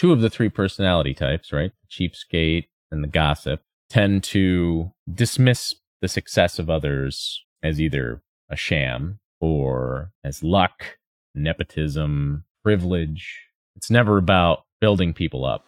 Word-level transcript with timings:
two 0.00 0.12
of 0.12 0.22
the 0.22 0.30
three 0.30 0.48
personality 0.48 1.12
types, 1.12 1.52
right? 1.52 1.72
The 1.82 2.08
cheapskate 2.08 2.68
and 2.90 3.04
the 3.04 3.08
gossip, 3.08 3.60
tend 3.90 4.24
to 4.24 4.90
dismiss 5.12 5.74
the 6.00 6.08
success 6.08 6.58
of 6.58 6.70
others 6.70 7.44
as 7.62 7.78
either 7.78 8.22
a 8.48 8.56
sham 8.56 9.18
or 9.42 10.10
as 10.24 10.42
luck, 10.42 10.96
nepotism, 11.34 12.44
privilege. 12.62 13.40
It's 13.76 13.90
never 13.90 14.16
about 14.16 14.64
building 14.80 15.12
people 15.12 15.44
up. 15.44 15.66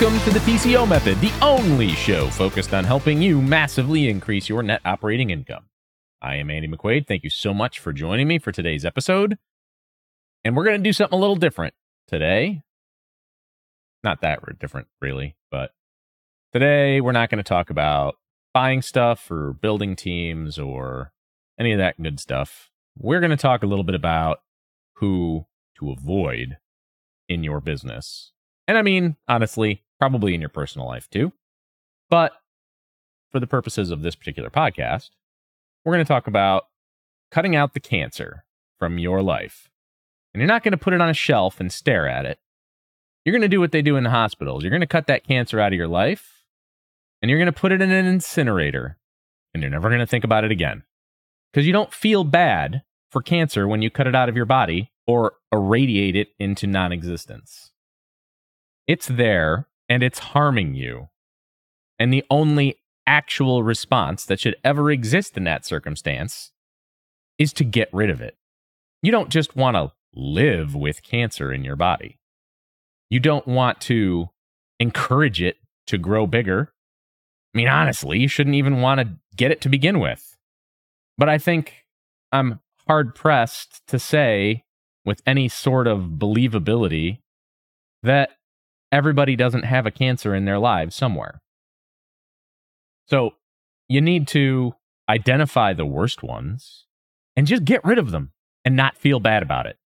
Welcome 0.00 0.20
to 0.20 0.30
the 0.30 0.38
TCO 0.38 0.88
Method, 0.88 1.20
the 1.20 1.32
only 1.42 1.88
show 1.88 2.28
focused 2.28 2.72
on 2.72 2.84
helping 2.84 3.20
you 3.20 3.42
massively 3.42 4.08
increase 4.08 4.48
your 4.48 4.62
net 4.62 4.80
operating 4.84 5.30
income. 5.30 5.64
I 6.22 6.36
am 6.36 6.50
Andy 6.50 6.68
McQuade. 6.68 7.08
Thank 7.08 7.24
you 7.24 7.30
so 7.30 7.52
much 7.52 7.80
for 7.80 7.92
joining 7.92 8.28
me 8.28 8.38
for 8.38 8.52
today's 8.52 8.84
episode. 8.84 9.38
And 10.44 10.54
we're 10.54 10.62
going 10.62 10.76
to 10.76 10.88
do 10.88 10.92
something 10.92 11.18
a 11.18 11.20
little 11.20 11.34
different 11.34 11.74
today. 12.06 12.62
Not 14.04 14.20
that 14.20 14.38
different, 14.60 14.86
really, 15.00 15.34
but 15.50 15.72
today 16.52 17.00
we're 17.00 17.10
not 17.10 17.28
going 17.28 17.42
to 17.42 17.48
talk 17.48 17.68
about 17.68 18.18
buying 18.54 18.82
stuff 18.82 19.28
or 19.32 19.52
building 19.52 19.96
teams 19.96 20.60
or 20.60 21.12
any 21.58 21.72
of 21.72 21.78
that 21.78 22.00
good 22.00 22.20
stuff. 22.20 22.70
We're 22.96 23.18
going 23.18 23.30
to 23.30 23.36
talk 23.36 23.64
a 23.64 23.66
little 23.66 23.84
bit 23.84 23.96
about 23.96 24.42
who 24.98 25.46
to 25.80 25.90
avoid 25.90 26.58
in 27.28 27.42
your 27.42 27.60
business 27.60 28.30
and 28.68 28.76
I 28.76 28.82
mean, 28.82 29.16
honestly, 29.26 29.82
probably 29.98 30.34
in 30.34 30.40
your 30.40 30.50
personal 30.50 30.86
life 30.86 31.08
too. 31.10 31.32
But 32.10 32.32
for 33.30 33.40
the 33.40 33.46
purposes 33.46 33.90
of 33.90 34.02
this 34.02 34.14
particular 34.14 34.50
podcast, 34.50 35.10
we're 35.84 35.94
going 35.94 36.04
to 36.04 36.08
talk 36.08 36.26
about 36.26 36.64
cutting 37.30 37.54
out 37.54 37.74
the 37.74 37.80
cancer 37.80 38.44
from 38.78 38.98
your 38.98 39.22
life. 39.22 39.68
And 40.32 40.40
you're 40.40 40.48
not 40.48 40.62
going 40.62 40.72
to 40.72 40.78
put 40.78 40.94
it 40.94 41.00
on 41.00 41.08
a 41.08 41.14
shelf 41.14 41.60
and 41.60 41.72
stare 41.72 42.08
at 42.08 42.24
it. 42.24 42.38
You're 43.24 43.32
going 43.32 43.42
to 43.42 43.48
do 43.48 43.60
what 43.60 43.72
they 43.72 43.82
do 43.82 43.96
in 43.96 44.04
the 44.04 44.10
hospitals. 44.10 44.62
You're 44.62 44.70
going 44.70 44.80
to 44.80 44.86
cut 44.86 45.06
that 45.08 45.26
cancer 45.26 45.60
out 45.60 45.72
of 45.72 45.76
your 45.76 45.88
life 45.88 46.44
and 47.20 47.30
you're 47.30 47.38
going 47.38 47.52
to 47.52 47.52
put 47.52 47.72
it 47.72 47.82
in 47.82 47.90
an 47.90 48.06
incinerator 48.06 48.98
and 49.52 49.62
you're 49.62 49.70
never 49.70 49.88
going 49.88 50.00
to 50.00 50.06
think 50.06 50.24
about 50.24 50.44
it 50.44 50.52
again. 50.52 50.84
Because 51.52 51.66
you 51.66 51.72
don't 51.72 51.92
feel 51.92 52.24
bad 52.24 52.82
for 53.10 53.22
cancer 53.22 53.66
when 53.66 53.82
you 53.82 53.90
cut 53.90 54.06
it 54.06 54.14
out 54.14 54.28
of 54.28 54.36
your 54.36 54.44
body 54.44 54.92
or 55.06 55.34
irradiate 55.52 56.14
it 56.14 56.28
into 56.38 56.66
non 56.66 56.92
existence. 56.92 57.72
It's 58.86 59.06
there 59.06 59.67
and 59.88 60.02
it's 60.02 60.18
harming 60.18 60.74
you. 60.74 61.08
And 61.98 62.12
the 62.12 62.24
only 62.30 62.78
actual 63.06 63.62
response 63.62 64.24
that 64.26 64.38
should 64.38 64.56
ever 64.62 64.90
exist 64.90 65.36
in 65.36 65.44
that 65.44 65.64
circumstance 65.64 66.52
is 67.38 67.52
to 67.54 67.64
get 67.64 67.88
rid 67.92 68.10
of 68.10 68.20
it. 68.20 68.36
You 69.02 69.10
don't 69.10 69.30
just 69.30 69.56
want 69.56 69.76
to 69.76 69.92
live 70.14 70.74
with 70.74 71.02
cancer 71.02 71.52
in 71.52 71.64
your 71.64 71.76
body. 71.76 72.18
You 73.10 73.20
don't 73.20 73.46
want 73.46 73.80
to 73.82 74.28
encourage 74.78 75.40
it 75.40 75.56
to 75.86 75.98
grow 75.98 76.26
bigger. 76.26 76.72
I 77.54 77.58
mean, 77.58 77.68
honestly, 77.68 78.18
you 78.18 78.28
shouldn't 78.28 78.56
even 78.56 78.80
want 78.80 79.00
to 79.00 79.16
get 79.36 79.50
it 79.50 79.60
to 79.62 79.68
begin 79.68 80.00
with. 80.00 80.36
But 81.16 81.28
I 81.28 81.38
think 81.38 81.86
I'm 82.30 82.60
hard 82.86 83.14
pressed 83.14 83.86
to 83.88 83.98
say 83.98 84.64
with 85.04 85.22
any 85.26 85.48
sort 85.48 85.86
of 85.86 86.16
believability 86.18 87.20
that 88.02 88.30
everybody 88.90 89.36
doesn't 89.36 89.64
have 89.64 89.86
a 89.86 89.90
cancer 89.90 90.34
in 90.34 90.44
their 90.44 90.58
lives 90.58 90.94
somewhere. 90.94 91.40
So 93.06 93.32
you 93.88 94.00
need 94.00 94.28
to 94.28 94.74
identify 95.08 95.72
the 95.72 95.86
worst 95.86 96.22
ones 96.22 96.86
and 97.36 97.46
just 97.46 97.64
get 97.64 97.84
rid 97.84 97.98
of 97.98 98.10
them 98.10 98.32
and 98.64 98.76
not 98.76 98.96
feel 98.96 99.20
bad 99.20 99.42
about 99.42 99.66
it. 99.66 99.78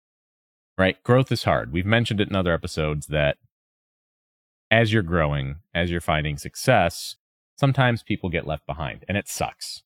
Right? 0.79 1.01
Growth 1.03 1.31
is 1.31 1.45
hard. 1.45 1.73
We've 1.73 1.87
mentioned 1.87 2.21
it 2.21 2.29
in 2.29 2.35
other 2.35 2.53
episodes 2.53 3.07
that 3.09 3.37
as 4.71 4.93
you're 4.93 5.03
growing, 5.03 5.57
as 5.75 5.91
you're 5.91 6.01
finding 6.01 6.39
success, 6.39 7.17
sometimes 7.57 8.03
people 8.03 8.31
get 8.31 8.47
left 8.47 8.67
behind 8.67 9.05
and 9.07 9.19
it 9.19 9.29
sucks. 9.29 9.83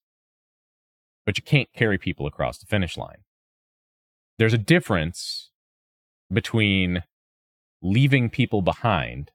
But 1.27 1.37
you 1.37 1.43
can't 1.43 1.73
carry 1.75 1.99
people 1.99 2.27
across 2.27 2.59
the 2.59 2.67
finish 2.67 2.97
line. 2.97 3.25
There's 4.39 4.55
a 4.55 4.59
difference 4.59 5.51
between 6.33 7.03
leaving 7.83 8.31
people 8.31 8.63
behind 8.63 9.31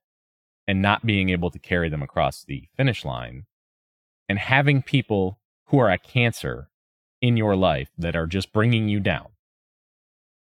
and 0.67 0.81
not 0.81 1.05
being 1.05 1.29
able 1.29 1.51
to 1.51 1.59
carry 1.59 1.89
them 1.89 2.01
across 2.01 2.43
the 2.43 2.67
finish 2.75 3.03
line 3.03 3.45
and 4.29 4.39
having 4.39 4.81
people 4.81 5.39
who 5.67 5.79
are 5.79 5.89
a 5.89 5.97
cancer 5.97 6.69
in 7.21 7.37
your 7.37 7.55
life 7.55 7.89
that 7.97 8.15
are 8.15 8.27
just 8.27 8.51
bringing 8.51 8.89
you 8.89 8.99
down. 8.99 9.27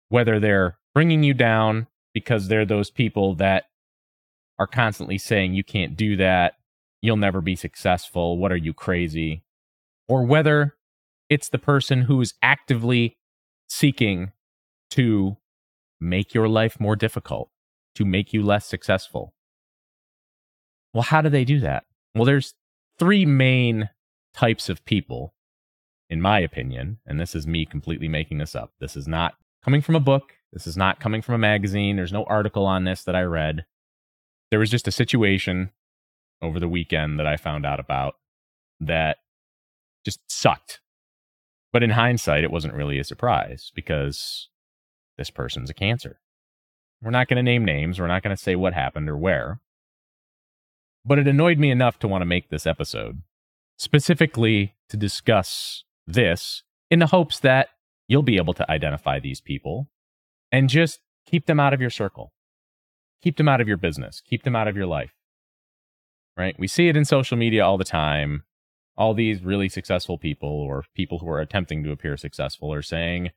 Whether 0.09 0.40
they're 0.40 0.78
bringing 0.94 1.24
you 1.24 1.34
down 1.34 1.88
because 2.14 2.48
they're 2.48 2.66
those 2.66 2.90
people 2.90 3.36
that 3.36 3.66
are 4.59 4.68
constantly 4.68 5.18
saying, 5.18 5.53
you 5.53 5.64
can't 5.64 5.98
do 5.98 6.16
that, 6.18 6.53
you'll 7.02 7.18
never 7.18 7.42
be 7.42 7.56
successful, 7.56 8.38
what 8.38 8.52
are 8.52 8.58
you 8.58 8.74
crazy? 8.74 9.44
Or 10.08 10.24
whether 10.24 10.76
it's 11.30 11.50
the 11.50 11.58
person 11.58 12.03
who 12.03 12.22
is 12.22 12.34
actively 12.42 13.18
seeking 13.68 14.32
to 14.92 15.38
make 16.00 16.34
your 16.34 16.48
life 16.48 16.80
more 16.80 16.96
difficult, 16.96 17.50
to 17.96 18.06
make 18.06 18.34
you 18.34 18.44
less 18.44 18.66
successful. 18.66 19.34
Well, 20.94 21.04
how 21.04 21.22
do 21.22 21.30
they 21.30 21.46
do 21.46 21.59
that? 21.62 21.86
Well, 22.16 22.26
there's 22.26 22.54
three 23.00 23.26
main 23.26 23.90
types 24.34 24.70
of 24.70 24.86
people, 24.86 25.34
in 26.09 26.22
my 26.22 26.40
opinion, 26.40 27.00
and 27.06 27.20
this 27.20 27.36
is 27.36 27.48
me 27.48 27.66
completely 27.66 28.08
making 28.08 28.38
this 28.38 28.56
up. 28.56 28.74
This 28.80 28.96
is 28.96 29.08
not 29.08 29.36
coming 29.64 29.82
from 29.82 29.96
a 29.96 30.00
book. 30.00 30.34
This 30.52 30.68
is 30.68 30.78
not 30.78 31.00
coming 31.00 31.22
from 31.22 31.36
a 31.36 31.40
magazine. 31.40 31.96
There's 31.96 32.14
no 32.14 32.26
article 32.26 32.66
on 32.66 32.84
this 32.84 33.03
that 33.03 33.16
I 33.16 33.24
read. 33.24 33.66
There 34.52 34.59
was 34.59 34.70
just 34.70 34.88
a 34.88 34.92
situation 34.92 35.72
over 36.42 36.59
the 36.59 36.68
weekend 36.68 37.20
that 37.20 37.26
I 37.26 37.38
found 37.38 37.66
out 37.66 37.80
about 37.80 38.16
that 38.80 39.18
just 40.06 40.20
sucked. 40.28 40.82
But 41.72 41.82
in 41.82 41.92
hindsight, 41.92 42.44
it 42.44 42.52
wasn't 42.52 42.76
really 42.76 43.00
a 43.00 43.03
surprise 43.03 43.72
because 43.74 44.50
this 45.18 45.32
person's 45.32 45.72
a 45.72 45.74
cancer. 45.74 46.20
We're 47.03 47.12
not 47.12 47.28
going 47.28 47.38
to 47.38 47.44
name 47.44 47.66
names. 47.66 48.00
We're 48.00 48.08
not 48.08 48.24
going 48.24 48.36
to 48.36 48.41
say 48.41 48.56
what 48.56 48.74
happened 48.74 49.09
or 49.09 49.18
where. 49.18 49.59
But 51.06 51.19
it 51.19 51.28
annoyed 51.28 51.59
me 51.59 51.69
enough 51.69 52.00
to 52.00 52.08
want 52.08 52.22
to 52.22 52.25
make 52.25 52.50
this 52.50 52.66
episode, 52.66 53.24
specifically 53.78 54.75
to 54.88 54.96
discuss 54.96 55.84
this 56.08 56.64
in 56.90 57.00
the 57.00 57.08
hopes 57.08 57.40
that 57.40 57.69
you'll 58.08 58.24
be 58.24 58.38
able 58.38 58.53
to 58.53 58.72
identify 58.72 59.19
these 59.19 59.41
people 59.41 59.90
and 60.52 60.69
just 60.69 61.02
keep 61.25 61.46
them 61.46 61.59
out 61.59 61.74
of 61.74 61.81
your 61.81 61.90
circle. 61.90 62.31
Keep 63.22 63.38
them 63.38 63.50
out 63.50 63.59
of 63.59 63.68
your 63.68 63.78
business. 63.78 64.22
Keep 64.25 64.44
them 64.44 64.56
out 64.56 64.68
of 64.68 64.78
your 64.78 64.85
life. 64.85 65.14
Right? 66.38 66.56
We 66.58 66.68
see 66.68 66.88
it 66.88 66.97
in 66.97 67.06
social 67.06 67.38
media 67.38 67.66
all 67.66 67.78
the 67.78 67.84
time. 67.84 68.44
All 68.96 69.14
these 69.14 69.44
really 69.44 69.70
successful 69.70 70.18
people 70.18 70.50
or 70.50 70.85
people 70.94 71.20
who 71.20 71.30
are 71.30 71.41
attempting 71.41 71.84
to 71.84 71.91
appear 71.91 72.16
successful 72.16 72.74
are 72.74 72.81
saying, 72.81 73.31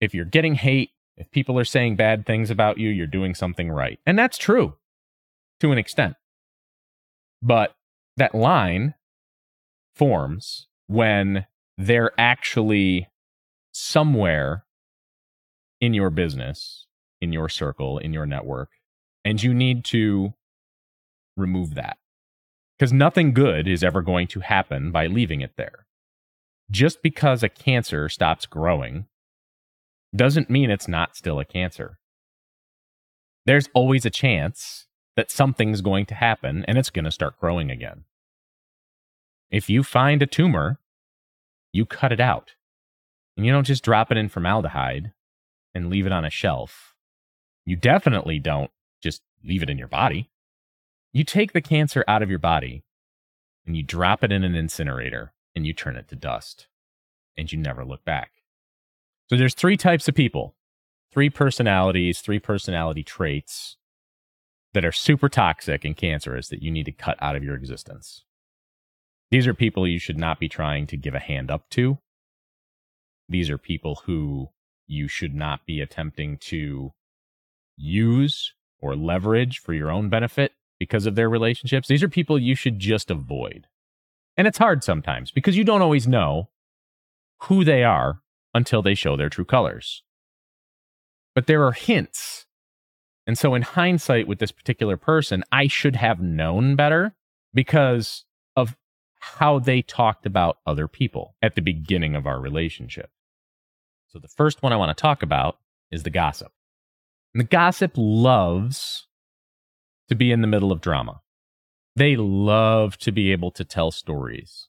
if 0.00 0.12
you're 0.12 0.24
getting 0.24 0.56
hate, 0.56 0.90
if 1.16 1.30
people 1.30 1.58
are 1.58 1.64
saying 1.64 1.96
bad 1.96 2.26
things 2.26 2.50
about 2.50 2.78
you, 2.78 2.90
you're 2.90 3.06
doing 3.06 3.34
something 3.34 3.70
right. 3.70 3.98
And 4.06 4.18
that's 4.18 4.38
true 4.38 4.74
to 5.60 5.72
an 5.72 5.78
extent. 5.78 6.14
But 7.42 7.74
that 8.16 8.34
line 8.34 8.94
forms 9.94 10.68
when 10.86 11.46
they're 11.78 12.12
actually 12.18 13.08
somewhere 13.72 14.64
in 15.80 15.94
your 15.94 16.10
business, 16.10 16.86
in 17.20 17.32
your 17.32 17.48
circle, 17.48 17.98
in 17.98 18.12
your 18.12 18.26
network, 18.26 18.70
and 19.24 19.42
you 19.42 19.52
need 19.52 19.84
to 19.86 20.34
remove 21.36 21.74
that. 21.74 21.98
Because 22.78 22.92
nothing 22.92 23.32
good 23.32 23.66
is 23.66 23.82
ever 23.82 24.02
going 24.02 24.26
to 24.28 24.40
happen 24.40 24.92
by 24.92 25.06
leaving 25.06 25.40
it 25.40 25.52
there. 25.56 25.86
Just 26.70 27.02
because 27.02 27.42
a 27.42 27.48
cancer 27.48 28.08
stops 28.08 28.44
growing 28.44 29.06
doesn't 30.16 30.50
mean 30.50 30.70
it's 30.70 30.88
not 30.88 31.16
still 31.16 31.38
a 31.38 31.44
cancer. 31.44 31.98
There's 33.44 33.68
always 33.74 34.04
a 34.04 34.10
chance 34.10 34.86
that 35.16 35.30
something's 35.30 35.80
going 35.80 36.06
to 36.06 36.14
happen 36.14 36.64
and 36.66 36.76
it's 36.76 36.90
going 36.90 37.04
to 37.04 37.10
start 37.10 37.38
growing 37.40 37.70
again. 37.70 38.04
If 39.50 39.70
you 39.70 39.82
find 39.82 40.22
a 40.22 40.26
tumor, 40.26 40.80
you 41.72 41.86
cut 41.86 42.12
it 42.12 42.20
out. 42.20 42.52
And 43.36 43.44
you 43.44 43.52
don't 43.52 43.66
just 43.66 43.84
drop 43.84 44.10
it 44.10 44.16
in 44.16 44.28
formaldehyde 44.28 45.12
and 45.74 45.90
leave 45.90 46.06
it 46.06 46.12
on 46.12 46.24
a 46.24 46.30
shelf. 46.30 46.94
You 47.64 47.76
definitely 47.76 48.38
don't 48.38 48.70
just 49.02 49.22
leave 49.44 49.62
it 49.62 49.70
in 49.70 49.78
your 49.78 49.88
body. 49.88 50.30
You 51.12 51.22
take 51.24 51.52
the 51.52 51.60
cancer 51.60 52.04
out 52.08 52.22
of 52.22 52.30
your 52.30 52.38
body 52.38 52.84
and 53.66 53.76
you 53.76 53.82
drop 53.82 54.24
it 54.24 54.32
in 54.32 54.42
an 54.44 54.54
incinerator 54.54 55.32
and 55.54 55.66
you 55.66 55.72
turn 55.72 55.96
it 55.96 56.08
to 56.08 56.16
dust 56.16 56.68
and 57.36 57.50
you 57.52 57.58
never 57.58 57.84
look 57.84 58.04
back. 58.04 58.30
So 59.28 59.36
there's 59.36 59.54
three 59.54 59.76
types 59.76 60.08
of 60.08 60.14
people, 60.14 60.54
three 61.12 61.30
personalities, 61.30 62.20
three 62.20 62.38
personality 62.38 63.02
traits 63.02 63.76
that 64.72 64.84
are 64.84 64.92
super 64.92 65.28
toxic 65.28 65.84
and 65.84 65.96
cancerous 65.96 66.48
that 66.48 66.62
you 66.62 66.70
need 66.70 66.84
to 66.84 66.92
cut 66.92 67.16
out 67.20 67.34
of 67.34 67.42
your 67.42 67.54
existence. 67.54 68.24
These 69.30 69.46
are 69.46 69.54
people 69.54 69.88
you 69.88 69.98
should 69.98 70.18
not 70.18 70.38
be 70.38 70.48
trying 70.48 70.86
to 70.88 70.96
give 70.96 71.14
a 71.14 71.18
hand 71.18 71.50
up 71.50 71.68
to. 71.70 71.98
These 73.28 73.50
are 73.50 73.58
people 73.58 74.02
who 74.04 74.50
you 74.86 75.08
should 75.08 75.34
not 75.34 75.66
be 75.66 75.80
attempting 75.80 76.38
to 76.38 76.92
use 77.76 78.52
or 78.78 78.94
leverage 78.94 79.58
for 79.58 79.72
your 79.72 79.90
own 79.90 80.08
benefit 80.08 80.52
because 80.78 81.06
of 81.06 81.16
their 81.16 81.28
relationships. 81.28 81.88
These 81.88 82.02
are 82.02 82.08
people 82.08 82.38
you 82.38 82.54
should 82.54 82.78
just 82.78 83.10
avoid. 83.10 83.66
And 84.36 84.46
it's 84.46 84.58
hard 84.58 84.84
sometimes 84.84 85.32
because 85.32 85.56
you 85.56 85.64
don't 85.64 85.82
always 85.82 86.06
know 86.06 86.50
who 87.44 87.64
they 87.64 87.82
are 87.82 88.20
until 88.56 88.82
they 88.82 88.94
show 88.94 89.16
their 89.16 89.28
true 89.28 89.44
colors. 89.44 90.02
But 91.34 91.46
there 91.46 91.64
are 91.64 91.72
hints. 91.72 92.46
And 93.26 93.36
so, 93.36 93.54
in 93.54 93.62
hindsight, 93.62 94.26
with 94.26 94.38
this 94.38 94.52
particular 94.52 94.96
person, 94.96 95.44
I 95.52 95.66
should 95.66 95.96
have 95.96 96.20
known 96.20 96.76
better 96.76 97.14
because 97.52 98.24
of 98.56 98.76
how 99.20 99.58
they 99.58 99.82
talked 99.82 100.26
about 100.26 100.58
other 100.66 100.88
people 100.88 101.34
at 101.42 101.54
the 101.54 101.62
beginning 101.62 102.14
of 102.14 102.26
our 102.26 102.40
relationship. 102.40 103.10
So, 104.08 104.18
the 104.18 104.28
first 104.28 104.62
one 104.62 104.72
I 104.72 104.76
want 104.76 104.96
to 104.96 105.00
talk 105.00 105.22
about 105.22 105.58
is 105.90 106.04
the 106.04 106.10
gossip. 106.10 106.52
And 107.34 107.40
the 107.40 107.48
gossip 107.48 107.92
loves 107.96 109.06
to 110.08 110.14
be 110.14 110.30
in 110.30 110.40
the 110.40 110.46
middle 110.46 110.72
of 110.72 110.80
drama. 110.80 111.20
They 111.96 112.16
love 112.16 112.96
to 112.98 113.12
be 113.12 113.32
able 113.32 113.50
to 113.52 113.64
tell 113.64 113.90
stories. 113.90 114.68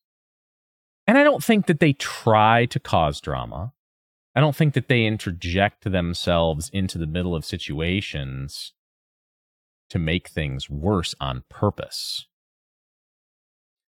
And 1.06 1.18
I 1.18 1.24
don't 1.24 1.44
think 1.44 1.68
that 1.68 1.80
they 1.80 1.94
try 1.94 2.66
to 2.66 2.80
cause 2.80 3.22
drama. 3.22 3.74
I 4.38 4.39
don't 4.39 4.56
think 4.56 4.75
that 4.75 4.88
they 4.88 5.04
interject 5.04 5.84
themselves 5.84 6.69
into 6.72 7.00
the 7.00 7.07
middle 7.07 7.34
of 7.34 7.44
situations 7.44 8.74
to 9.89 9.98
make 9.98 10.28
things 10.28 10.69
worse 10.69 11.16
on 11.19 11.44
purpose. 11.50 12.28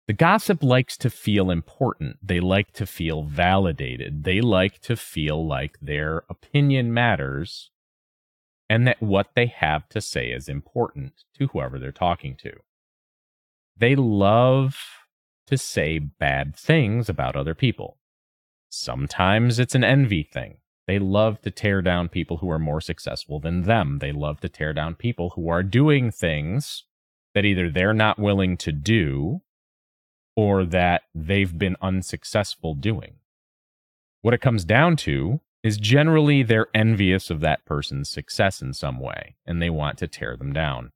The 0.07 0.13
gossip 0.13 0.63
likes 0.63 0.99
to 0.99 1.09
feel 1.09 1.51
important. 1.51 2.19
They 2.23 2.41
like 2.41 2.75
to 2.75 2.85
feel 2.85 3.23
validated. 3.23 4.25
They 4.25 4.43
like 4.43 4.81
to 4.81 4.97
feel 4.97 5.49
like 5.49 5.79
their 5.81 6.25
opinion 6.29 6.93
matters 6.93 7.71
and 8.69 8.87
that 8.87 9.01
what 9.01 9.29
they 9.35 9.47
have 9.47 9.89
to 9.89 10.01
say 10.03 10.27
is 10.27 10.47
important 10.47 11.25
to 11.39 11.47
whoever 11.47 11.79
they're 11.79 11.91
talking 11.91 12.37
to. 12.43 12.53
They 13.79 13.97
love 13.97 14.77
to 15.47 15.57
say 15.57 15.99
bad 15.99 16.55
things 16.55 17.09
about 17.09 17.35
other 17.35 17.55
people. 17.55 17.97
Sometimes 18.75 19.59
it's 19.59 19.75
an 19.75 19.85
envy 19.85 20.23
thing. 20.23 20.59
They 20.87 20.99
love 20.99 21.41
to 21.43 21.51
tear 21.51 21.81
down 21.81 22.09
people 22.09 22.39
who 22.39 22.51
are 22.51 22.59
more 22.59 22.81
successful 22.81 23.41
than 23.41 23.63
them. 23.63 24.01
They 24.01 24.13
love 24.13 24.41
to 24.41 24.49
tear 24.49 24.73
down 24.73 24.97
people 24.97 25.31
who 25.31 25.49
are 25.49 25.63
doing 25.63 26.11
things 26.11 26.85
that 27.35 27.45
either 27.45 27.71
they're 27.71 27.95
not 27.95 28.19
willing 28.19 28.57
to 28.59 28.73
do 28.73 29.41
or 30.37 30.65
that 30.65 31.03
they've 31.15 31.57
been 31.57 31.77
unsuccessful 31.81 32.75
doing. 32.75 33.15
What 34.23 34.35
it 34.35 34.41
comes 34.41 34.65
down 34.65 34.97
to 34.97 35.41
is 35.63 35.77
generally 35.79 36.43
they're 36.43 36.69
envious 36.75 37.31
of 37.31 37.41
that 37.41 37.65
person's 37.65 38.11
success 38.11 38.61
in 38.61 38.75
some 38.75 39.01
way 39.01 39.37
and 39.47 39.63
they 39.63 39.71
want 39.71 39.99
to 39.99 40.09
tear 40.09 40.37
them 40.37 40.53
down. 40.53 40.91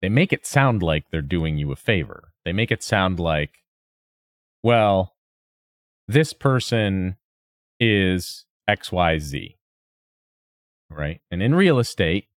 They 0.00 0.08
make 0.08 0.32
it 0.32 0.46
sound 0.46 0.82
like 0.82 1.06
they're 1.10 1.22
doing 1.22 1.56
you 1.56 1.72
a 1.72 1.76
favor. 1.76 2.32
They 2.44 2.52
make 2.52 2.70
it 2.70 2.82
sound 2.82 3.18
like, 3.18 3.64
well, 4.62 5.13
this 6.06 6.32
person 6.32 7.16
is 7.80 8.44
XYZ, 8.68 9.56
right? 10.90 11.20
And 11.30 11.42
in 11.42 11.54
real 11.54 11.78
estate, 11.78 12.28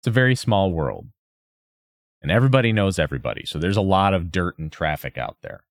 it's 0.00 0.08
a 0.08 0.10
very 0.10 0.34
small 0.34 0.72
world 0.72 1.08
and 2.22 2.30
everybody 2.30 2.72
knows 2.72 2.98
everybody. 2.98 3.44
So 3.46 3.58
there's 3.58 3.76
a 3.76 3.82
lot 3.82 4.14
of 4.14 4.30
dirt 4.30 4.58
and 4.58 4.70
traffic 4.70 5.16
out 5.16 5.38
there. 5.42 5.64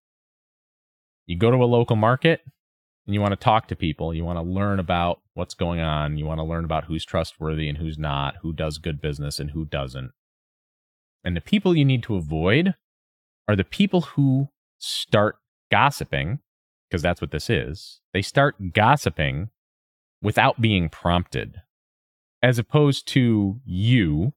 You 1.26 1.38
go 1.38 1.52
to 1.52 1.58
a 1.58 1.66
local 1.66 1.96
market, 1.96 2.42
and 3.06 3.16
you 3.16 3.22
want 3.22 3.32
to 3.32 3.38
talk 3.38 3.68
to 3.68 3.76
people, 3.76 4.14
you 4.14 4.24
want 4.24 4.38
to 4.38 4.44
learn 4.44 4.80
about 4.80 5.22
what's 5.34 5.56
going 5.56 5.80
on, 5.80 6.18
you 6.18 6.28
want 6.28 6.38
to 6.38 6.44
learn 6.44 6.64
about 6.64 6.84
who's 6.84 7.04
trustworthy 7.04 7.68
and 7.68 7.80
who's 7.80 7.98
not, 7.98 8.36
who 8.44 8.54
does 8.54 8.78
good 8.78 9.02
business 9.02 9.40
and 9.40 9.50
who 9.50 9.66
doesn't. 9.66 10.12
And 11.24 11.36
the 11.36 11.42
people 11.42 11.76
you 11.76 11.86
need 11.86 12.04
to 12.04 12.16
avoid 12.16 12.76
are 13.48 13.56
the 13.56 13.64
people 13.64 14.02
who 14.02 14.50
start 14.78 15.38
gossiping, 15.72 16.38
because 16.90 17.02
that's 17.02 17.22
what 17.22 17.32
this 17.32 17.50
is. 17.50 18.00
They 18.14 18.22
start 18.22 18.74
gossiping 18.74 19.50
without 20.22 20.62
being 20.62 20.90
prompted, 20.90 21.62
as 22.42 22.58
opposed 22.58 23.08
to 23.10 23.60
you 23.66 24.34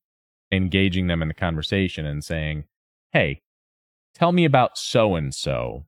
engaging 0.52 1.06
them 1.06 1.22
in 1.22 1.28
the 1.28 1.34
conversation 1.34 2.04
and 2.04 2.22
saying, 2.22 2.64
Hey, 3.12 3.40
tell 4.14 4.32
me 4.32 4.44
about 4.44 4.76
so 4.76 5.14
and 5.14 5.34
so 5.34 5.86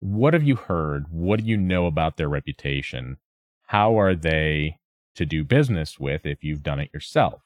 what 0.00 0.32
have 0.32 0.42
you 0.42 0.56
heard? 0.56 1.06
What 1.10 1.40
do 1.40 1.46
you 1.46 1.58
know 1.58 1.86
about 1.86 2.16
their 2.16 2.28
reputation? 2.28 3.18
How 3.66 3.98
are 3.98 4.14
they 4.14 4.78
to 5.14 5.26
do 5.26 5.44
business 5.44 6.00
with 6.00 6.24
if 6.24 6.42
you've 6.42 6.62
done 6.62 6.80
it 6.80 6.90
yourself? 6.92 7.42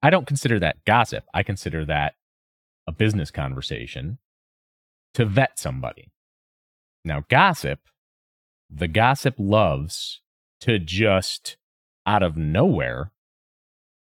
I 0.00 0.10
don't 0.10 0.26
consider 0.26 0.60
that 0.60 0.84
gossip. 0.84 1.24
I 1.34 1.42
consider 1.42 1.84
that 1.84 2.14
a 2.86 2.92
business 2.92 3.30
conversation 3.30 4.18
to 5.14 5.24
vet 5.24 5.58
somebody. 5.58 6.12
Now, 7.04 7.24
gossip, 7.28 7.80
the 8.70 8.88
gossip 8.88 9.34
loves 9.38 10.20
to 10.60 10.78
just 10.78 11.56
out 12.06 12.22
of 12.22 12.36
nowhere 12.36 13.12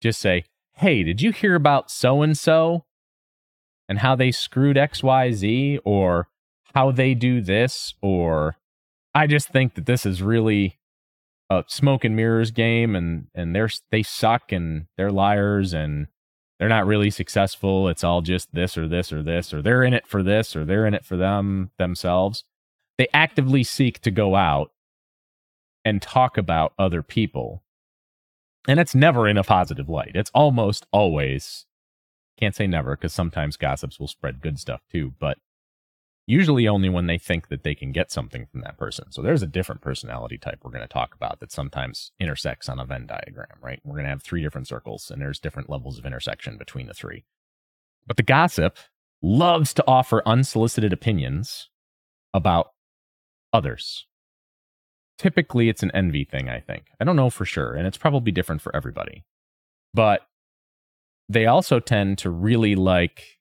just 0.02 0.20
say, 0.20 0.46
Hey, 0.74 1.04
did 1.04 1.22
you 1.22 1.32
hear 1.32 1.56
about 1.56 1.90
so 1.90 2.22
and 2.22 2.38
so 2.38 2.86
and 3.90 4.00
how 4.00 4.16
they 4.16 4.32
screwed 4.32 4.78
XYZ? 4.78 5.80
Or 5.84 6.28
how 6.78 6.92
they 6.92 7.16
do 7.16 7.42
this, 7.42 7.96
or 8.04 8.56
I 9.16 9.26
just 9.26 9.50
think 9.50 9.74
that 9.74 9.88
this 9.88 10.06
is 10.06 10.22
really 10.22 10.78
a 11.50 11.64
smoke 11.68 12.04
and 12.04 12.16
mirrors 12.16 12.52
game, 12.52 12.96
and 12.96 13.28
and 13.34 13.56
they're 13.56 13.70
they 13.90 14.04
suck 14.04 14.52
and 14.52 14.86
they're 14.96 15.12
liars 15.12 15.74
and 15.74 16.06
they're 16.60 16.70
not 16.70 16.86
really 16.86 17.10
successful. 17.10 17.88
It's 17.88 18.04
all 18.04 18.22
just 18.22 18.54
this 18.54 18.78
or 18.78 18.88
this 18.88 19.12
or 19.12 19.24
this, 19.24 19.56
or 19.56 19.64
they're 19.64 19.84
in 19.84 19.96
it 19.96 20.06
for 20.06 20.22
this 20.22 20.56
or 20.56 20.66
they're 20.66 20.86
in 20.86 20.94
it 20.94 21.04
for 21.04 21.18
them 21.18 21.72
themselves. 21.80 22.44
They 22.98 23.08
actively 23.14 23.64
seek 23.64 24.00
to 24.02 24.12
go 24.12 24.36
out 24.36 24.72
and 25.86 26.01
talk 26.01 26.38
about 26.38 26.74
other 26.77 27.01
people. 27.01 27.63
And 28.68 28.80
it's 28.80 28.96
never 28.96 29.27
in 29.27 29.38
a 29.38 29.44
positive 29.44 29.88
light. 29.88 30.12
It's 30.16 30.32
almost 30.34 30.86
always, 30.92 31.66
can't 32.38 32.56
say 32.56 32.68
never, 32.68 32.96
because 32.96 33.13
sometimes 33.13 33.56
gossips 33.56 34.00
will 34.00 34.08
spread 34.08 34.42
good 34.42 34.60
stuff 34.60 34.82
too, 34.92 35.13
but 35.20 35.38
usually 36.25 36.68
only 36.68 36.89
when 36.89 37.08
they 37.08 37.18
think 37.18 37.48
that 37.48 37.63
they 37.63 37.74
can 37.74 37.94
get 37.94 38.12
something 38.12 38.46
from 38.51 38.60
that 38.62 38.77
person. 38.77 39.12
So 39.12 39.22
there's 39.22 39.42
a 39.42 39.48
different 39.48 39.82
personality 39.82 40.38
type 40.38 40.60
we're 40.62 40.72
going 40.72 40.82
to 40.82 40.88
talk 40.88 41.16
about 41.16 41.39
that 41.39 41.54
sometimes 41.54 42.12
intersects 42.20 42.68
on 42.68 42.80
a 42.80 42.86
Venn 42.86 43.08
diagram, 43.08 43.58
right? 43.62 43.80
We're 43.86 43.96
going 43.96 44.04
to 44.06 44.10
have 44.10 44.24
three 44.24 44.42
different 44.42 44.68
circles 44.68 45.10
and 45.10 45.22
there's 45.22 45.39
different 45.39 45.70
levels 45.70 45.98
of 45.98 46.06
intersection 46.06 46.58
between 46.58 46.88
the 46.88 46.94
three. 46.94 47.24
But 48.06 48.18
the 48.18 48.24
gossip 48.24 48.77
loves 49.22 49.74
to 49.75 49.84
offer 49.88 50.22
unsolicited 50.25 50.92
opinions 50.92 51.70
about 52.34 52.72
others. 53.54 54.06
Typically, 55.18 55.70
it's 55.70 55.84
an 55.84 55.92
envy 55.94 56.24
thing, 56.24 56.48
I 56.50 56.60
think. 56.60 56.88
I 57.00 57.04
don't 57.04 57.16
know 57.16 57.30
for 57.30 57.46
sure, 57.46 57.74
and 57.74 57.88
it's 57.88 57.98
probably 57.98 58.32
different 58.32 58.62
for 58.62 58.75
everybody. 58.75 59.25
But 59.94 60.22
they 61.27 61.46
also 61.46 61.80
tend 61.80 62.18
to 62.20 62.30
really 62.30 62.75
like 62.75 63.39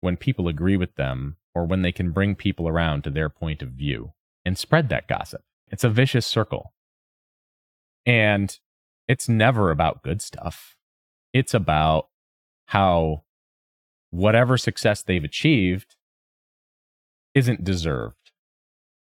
when 0.00 0.16
people 0.16 0.48
agree 0.48 0.76
with 0.76 0.94
them 0.96 1.36
or 1.54 1.64
when 1.64 1.82
they 1.82 1.92
can 1.92 2.10
bring 2.10 2.34
people 2.34 2.68
around 2.68 3.02
to 3.04 3.10
their 3.10 3.28
point 3.28 3.62
of 3.62 3.70
view 3.70 4.12
and 4.44 4.58
spread 4.58 4.88
that 4.88 5.08
gossip. 5.08 5.42
It's 5.68 5.84
a 5.84 5.88
vicious 5.88 6.26
circle. 6.26 6.72
And 8.06 8.56
it's 9.08 9.28
never 9.28 9.70
about 9.70 10.02
good 10.02 10.20
stuff. 10.20 10.76
It's 11.32 11.54
about 11.54 12.08
how 12.66 13.24
whatever 14.10 14.56
success 14.56 15.02
they've 15.02 15.24
achieved 15.24 15.96
isn't 17.34 17.64
deserved. 17.64 18.23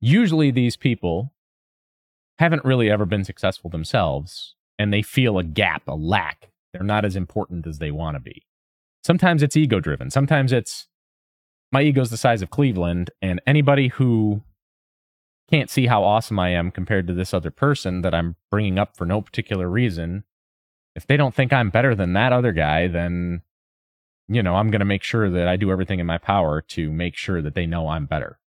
Usually, 0.00 0.50
these 0.50 0.76
people 0.76 1.32
haven't 2.38 2.64
really 2.64 2.90
ever 2.90 3.04
been 3.04 3.24
successful 3.24 3.68
themselves 3.68 4.54
and 4.78 4.92
they 4.92 5.02
feel 5.02 5.38
a 5.38 5.44
gap, 5.44 5.82
a 5.88 5.94
lack. 5.94 6.50
They're 6.72 6.84
not 6.84 7.04
as 7.04 7.16
important 7.16 7.66
as 7.66 7.78
they 7.78 7.90
want 7.90 8.14
to 8.16 8.20
be. 8.20 8.46
Sometimes 9.02 9.42
it's 9.42 9.56
ego 9.56 9.80
driven. 9.80 10.10
Sometimes 10.10 10.52
it's 10.52 10.86
my 11.72 11.82
ego's 11.82 12.10
the 12.10 12.16
size 12.16 12.42
of 12.42 12.50
Cleveland, 12.50 13.10
and 13.20 13.40
anybody 13.46 13.88
who 13.88 14.42
can't 15.50 15.70
see 15.70 15.86
how 15.86 16.02
awesome 16.02 16.38
I 16.38 16.50
am 16.50 16.70
compared 16.70 17.06
to 17.06 17.14
this 17.14 17.34
other 17.34 17.50
person 17.50 18.02
that 18.02 18.14
I'm 18.14 18.36
bringing 18.50 18.78
up 18.78 18.96
for 18.96 19.04
no 19.04 19.20
particular 19.20 19.68
reason, 19.68 20.24
if 20.94 21.06
they 21.06 21.16
don't 21.16 21.34
think 21.34 21.52
I'm 21.52 21.70
better 21.70 21.94
than 21.94 22.12
that 22.14 22.32
other 22.32 22.52
guy, 22.52 22.88
then, 22.88 23.42
you 24.28 24.42
know, 24.42 24.56
I'm 24.56 24.70
going 24.70 24.80
to 24.80 24.86
make 24.86 25.02
sure 25.02 25.30
that 25.30 25.48
I 25.48 25.56
do 25.56 25.70
everything 25.70 26.00
in 26.00 26.06
my 26.06 26.18
power 26.18 26.60
to 26.68 26.90
make 26.90 27.16
sure 27.16 27.42
that 27.42 27.54
they 27.54 27.66
know 27.66 27.88
I'm 27.88 28.06
better. 28.06 28.38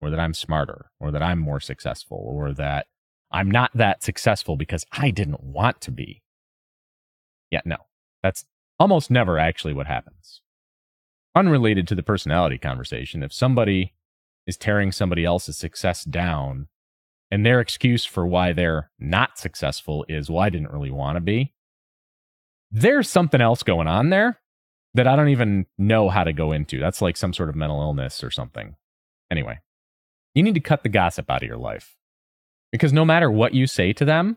Or 0.00 0.10
that 0.10 0.20
I'm 0.20 0.34
smarter, 0.34 0.90
or 1.00 1.10
that 1.10 1.22
I'm 1.22 1.38
more 1.38 1.60
successful, 1.60 2.18
or 2.18 2.52
that 2.54 2.86
I'm 3.30 3.50
not 3.50 3.70
that 3.74 4.02
successful 4.02 4.56
because 4.56 4.84
I 4.92 5.10
didn't 5.10 5.42
want 5.42 5.80
to 5.82 5.90
be. 5.90 6.22
Yeah, 7.50 7.60
no, 7.64 7.76
that's 8.22 8.44
almost 8.78 9.10
never 9.10 9.38
actually 9.38 9.74
what 9.74 9.86
happens. 9.86 10.40
Unrelated 11.34 11.86
to 11.88 11.94
the 11.94 12.02
personality 12.02 12.58
conversation, 12.58 13.22
if 13.22 13.32
somebody 13.32 13.94
is 14.46 14.56
tearing 14.56 14.92
somebody 14.92 15.24
else's 15.24 15.56
success 15.56 16.04
down 16.04 16.68
and 17.30 17.44
their 17.44 17.60
excuse 17.60 18.04
for 18.04 18.26
why 18.26 18.52
they're 18.52 18.90
not 18.98 19.38
successful 19.38 20.06
is, 20.08 20.30
well, 20.30 20.40
I 20.40 20.48
didn't 20.48 20.72
really 20.72 20.90
want 20.90 21.16
to 21.16 21.20
be, 21.20 21.52
there's 22.70 23.08
something 23.08 23.40
else 23.40 23.62
going 23.62 23.86
on 23.86 24.10
there 24.10 24.40
that 24.94 25.06
I 25.06 25.16
don't 25.16 25.28
even 25.28 25.66
know 25.76 26.08
how 26.08 26.24
to 26.24 26.32
go 26.32 26.52
into. 26.52 26.80
That's 26.80 27.02
like 27.02 27.16
some 27.16 27.34
sort 27.34 27.50
of 27.50 27.56
mental 27.56 27.80
illness 27.80 28.24
or 28.24 28.30
something. 28.30 28.76
Anyway, 29.30 29.58
you 30.38 30.44
need 30.44 30.54
to 30.54 30.60
cut 30.60 30.84
the 30.84 30.88
gossip 30.88 31.28
out 31.30 31.42
of 31.42 31.48
your 31.48 31.58
life 31.58 31.96
because 32.70 32.92
no 32.92 33.04
matter 33.04 33.28
what 33.28 33.54
you 33.54 33.66
say 33.66 33.92
to 33.92 34.04
them, 34.04 34.36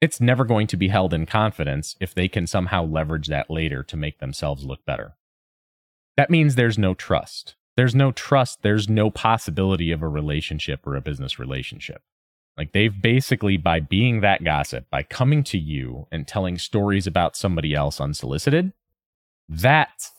it's 0.00 0.20
never 0.20 0.44
going 0.44 0.66
to 0.66 0.76
be 0.76 0.88
held 0.88 1.14
in 1.14 1.24
confidence 1.24 1.96
if 2.00 2.14
they 2.14 2.28
can 2.28 2.46
somehow 2.46 2.84
leverage 2.84 3.28
that 3.28 3.50
later 3.50 3.82
to 3.82 3.96
make 3.96 4.18
themselves 4.18 4.64
look 4.64 4.84
better. 4.84 5.16
That 6.18 6.28
means 6.28 6.54
there's 6.54 6.78
no 6.78 6.92
trust. 6.92 7.56
There's 7.76 7.94
no 7.94 8.12
trust. 8.12 8.62
There's 8.62 8.90
no 8.90 9.10
possibility 9.10 9.90
of 9.90 10.02
a 10.02 10.08
relationship 10.08 10.86
or 10.86 10.96
a 10.96 11.00
business 11.00 11.38
relationship. 11.38 12.02
Like 12.56 12.72
they've 12.72 13.02
basically, 13.02 13.56
by 13.56 13.80
being 13.80 14.20
that 14.20 14.44
gossip, 14.44 14.90
by 14.90 15.02
coming 15.02 15.44
to 15.44 15.58
you 15.58 16.08
and 16.12 16.28
telling 16.28 16.58
stories 16.58 17.06
about 17.06 17.36
somebody 17.36 17.74
else 17.74 18.00
unsolicited, 18.00 18.72
that's 19.48 20.12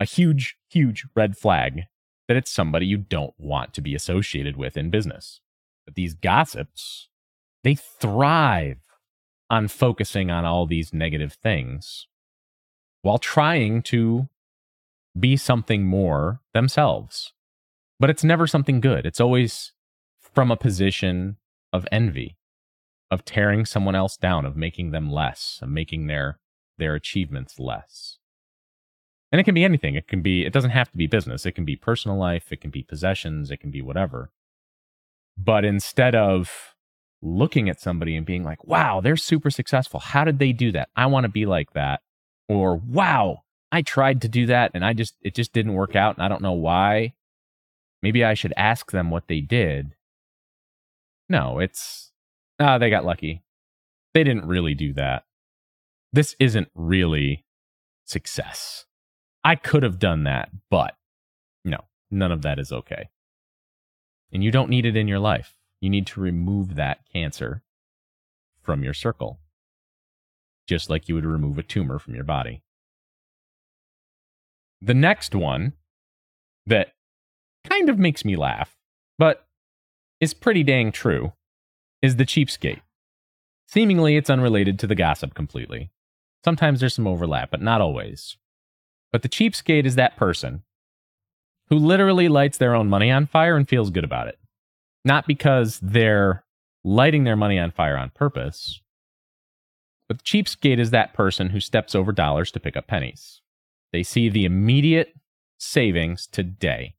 a 0.00 0.06
huge, 0.06 0.56
huge 0.68 1.06
red 1.14 1.36
flag 1.36 1.84
that 2.28 2.36
it's 2.36 2.50
somebody 2.50 2.86
you 2.86 2.96
don't 2.96 3.34
want 3.38 3.74
to 3.74 3.80
be 3.80 3.94
associated 3.94 4.56
with 4.56 4.76
in 4.76 4.90
business. 4.90 5.40
But 5.84 5.94
these 5.94 6.14
gossips, 6.14 7.08
they 7.64 7.74
thrive 7.74 8.78
on 9.50 9.68
focusing 9.68 10.30
on 10.30 10.44
all 10.44 10.66
these 10.66 10.94
negative 10.94 11.34
things 11.34 12.06
while 13.02 13.18
trying 13.18 13.82
to 13.82 14.28
be 15.18 15.36
something 15.36 15.84
more 15.84 16.40
themselves. 16.54 17.32
But 18.00 18.10
it's 18.10 18.24
never 18.24 18.46
something 18.46 18.80
good. 18.80 19.04
It's 19.04 19.20
always 19.20 19.72
from 20.20 20.50
a 20.50 20.56
position 20.56 21.36
of 21.72 21.86
envy, 21.92 22.36
of 23.10 23.24
tearing 23.24 23.66
someone 23.66 23.94
else 23.94 24.16
down, 24.16 24.46
of 24.46 24.56
making 24.56 24.90
them 24.90 25.10
less, 25.12 25.58
of 25.62 25.68
making 25.68 26.06
their 26.06 26.38
their 26.78 26.94
achievements 26.94 27.58
less. 27.58 28.18
And 29.32 29.40
it 29.40 29.44
can 29.44 29.54
be 29.54 29.64
anything. 29.64 29.94
It 29.94 30.06
can 30.06 30.22
be 30.22 30.44
it 30.44 30.52
doesn't 30.52 30.70
have 30.70 30.90
to 30.92 30.96
be 30.96 31.06
business. 31.06 31.46
It 31.46 31.52
can 31.52 31.64
be 31.64 31.74
personal 31.74 32.18
life, 32.18 32.52
it 32.52 32.60
can 32.60 32.70
be 32.70 32.82
possessions, 32.82 33.50
it 33.50 33.56
can 33.56 33.70
be 33.70 33.82
whatever. 33.82 34.30
But 35.36 35.64
instead 35.64 36.14
of 36.14 36.72
looking 37.22 37.68
at 37.68 37.80
somebody 37.80 38.16
and 38.16 38.26
being 38.26 38.44
like, 38.44 38.64
wow, 38.64 39.00
they're 39.00 39.16
super 39.16 39.50
successful. 39.50 40.00
How 40.00 40.24
did 40.24 40.38
they 40.38 40.52
do 40.52 40.72
that? 40.72 40.90
I 40.96 41.06
want 41.06 41.24
to 41.24 41.30
be 41.30 41.46
like 41.46 41.72
that. 41.72 42.00
Or, 42.48 42.76
wow, 42.76 43.44
I 43.70 43.82
tried 43.82 44.20
to 44.22 44.28
do 44.28 44.46
that 44.46 44.72
and 44.74 44.84
I 44.84 44.92
just, 44.92 45.14
it 45.22 45.34
just 45.34 45.52
didn't 45.52 45.74
work 45.74 45.94
out 45.94 46.16
and 46.16 46.24
I 46.24 46.28
don't 46.28 46.42
know 46.42 46.52
why. 46.52 47.14
Maybe 48.02 48.24
I 48.24 48.34
should 48.34 48.52
ask 48.56 48.90
them 48.90 49.10
what 49.10 49.28
they 49.28 49.40
did. 49.40 49.94
No, 51.28 51.60
it's, 51.60 52.10
ah, 52.58 52.78
they 52.78 52.90
got 52.90 53.04
lucky. 53.04 53.42
They 54.12 54.24
didn't 54.24 54.46
really 54.46 54.74
do 54.74 54.92
that. 54.94 55.24
This 56.12 56.34
isn't 56.38 56.68
really 56.74 57.44
success. 58.04 58.84
I 59.44 59.56
could 59.56 59.82
have 59.82 59.98
done 59.98 60.24
that, 60.24 60.50
but 60.70 60.96
no, 61.64 61.78
none 62.10 62.32
of 62.32 62.42
that 62.42 62.58
is 62.58 62.72
okay. 62.72 63.08
And 64.32 64.42
you 64.42 64.50
don't 64.50 64.70
need 64.70 64.86
it 64.86 64.96
in 64.96 65.08
your 65.08 65.18
life 65.18 65.56
you 65.82 65.90
need 65.90 66.06
to 66.06 66.20
remove 66.20 66.76
that 66.76 67.00
cancer 67.12 67.60
from 68.62 68.84
your 68.84 68.94
circle, 68.94 69.40
just 70.68 70.88
like 70.88 71.08
you 71.08 71.16
would 71.16 71.26
remove 71.26 71.58
a 71.58 71.62
tumor 71.62 71.98
from 71.98 72.14
your 72.14 72.24
body. 72.24 72.62
The 74.80 74.94
next 74.94 75.34
one 75.34 75.72
that 76.66 76.92
kind 77.68 77.90
of 77.90 77.98
makes 77.98 78.24
me 78.24 78.36
laugh, 78.36 78.76
but 79.18 79.44
is 80.20 80.34
pretty 80.34 80.62
dang 80.62 80.92
true, 80.92 81.32
is 82.00 82.14
the 82.14 82.24
cheapskate. 82.24 82.80
Seemingly, 83.66 84.16
it's 84.16 84.30
unrelated 84.30 84.78
to 84.78 84.86
the 84.86 84.94
gossip 84.94 85.34
completely. 85.34 85.90
Sometimes 86.44 86.78
there's 86.78 86.94
some 86.94 87.08
overlap, 87.08 87.50
but 87.50 87.60
not 87.60 87.80
always. 87.80 88.36
But 89.12 89.22
the 89.22 89.28
cheapskate 89.28 89.84
is 89.84 89.94
that 89.96 90.16
person 90.16 90.62
who 91.68 91.76
literally 91.76 92.28
lights 92.28 92.58
their 92.58 92.74
own 92.74 92.88
money 92.88 93.10
on 93.10 93.26
fire 93.26 93.56
and 93.56 93.68
feels 93.68 93.90
good 93.90 94.04
about 94.04 94.28
it 94.28 94.38
not 95.04 95.26
because 95.26 95.78
they're 95.80 96.44
lighting 96.84 97.24
their 97.24 97.36
money 97.36 97.58
on 97.58 97.70
fire 97.70 97.96
on 97.96 98.10
purpose, 98.10 98.80
but 100.08 100.18
the 100.18 100.24
cheapskate 100.24 100.78
is 100.78 100.90
that 100.90 101.14
person 101.14 101.50
who 101.50 101.60
steps 101.60 101.94
over 101.94 102.12
dollars 102.12 102.50
to 102.52 102.60
pick 102.60 102.76
up 102.76 102.86
pennies. 102.86 103.40
They 103.92 104.02
see 104.02 104.28
the 104.28 104.44
immediate 104.44 105.14
savings 105.58 106.26
today. 106.26 106.94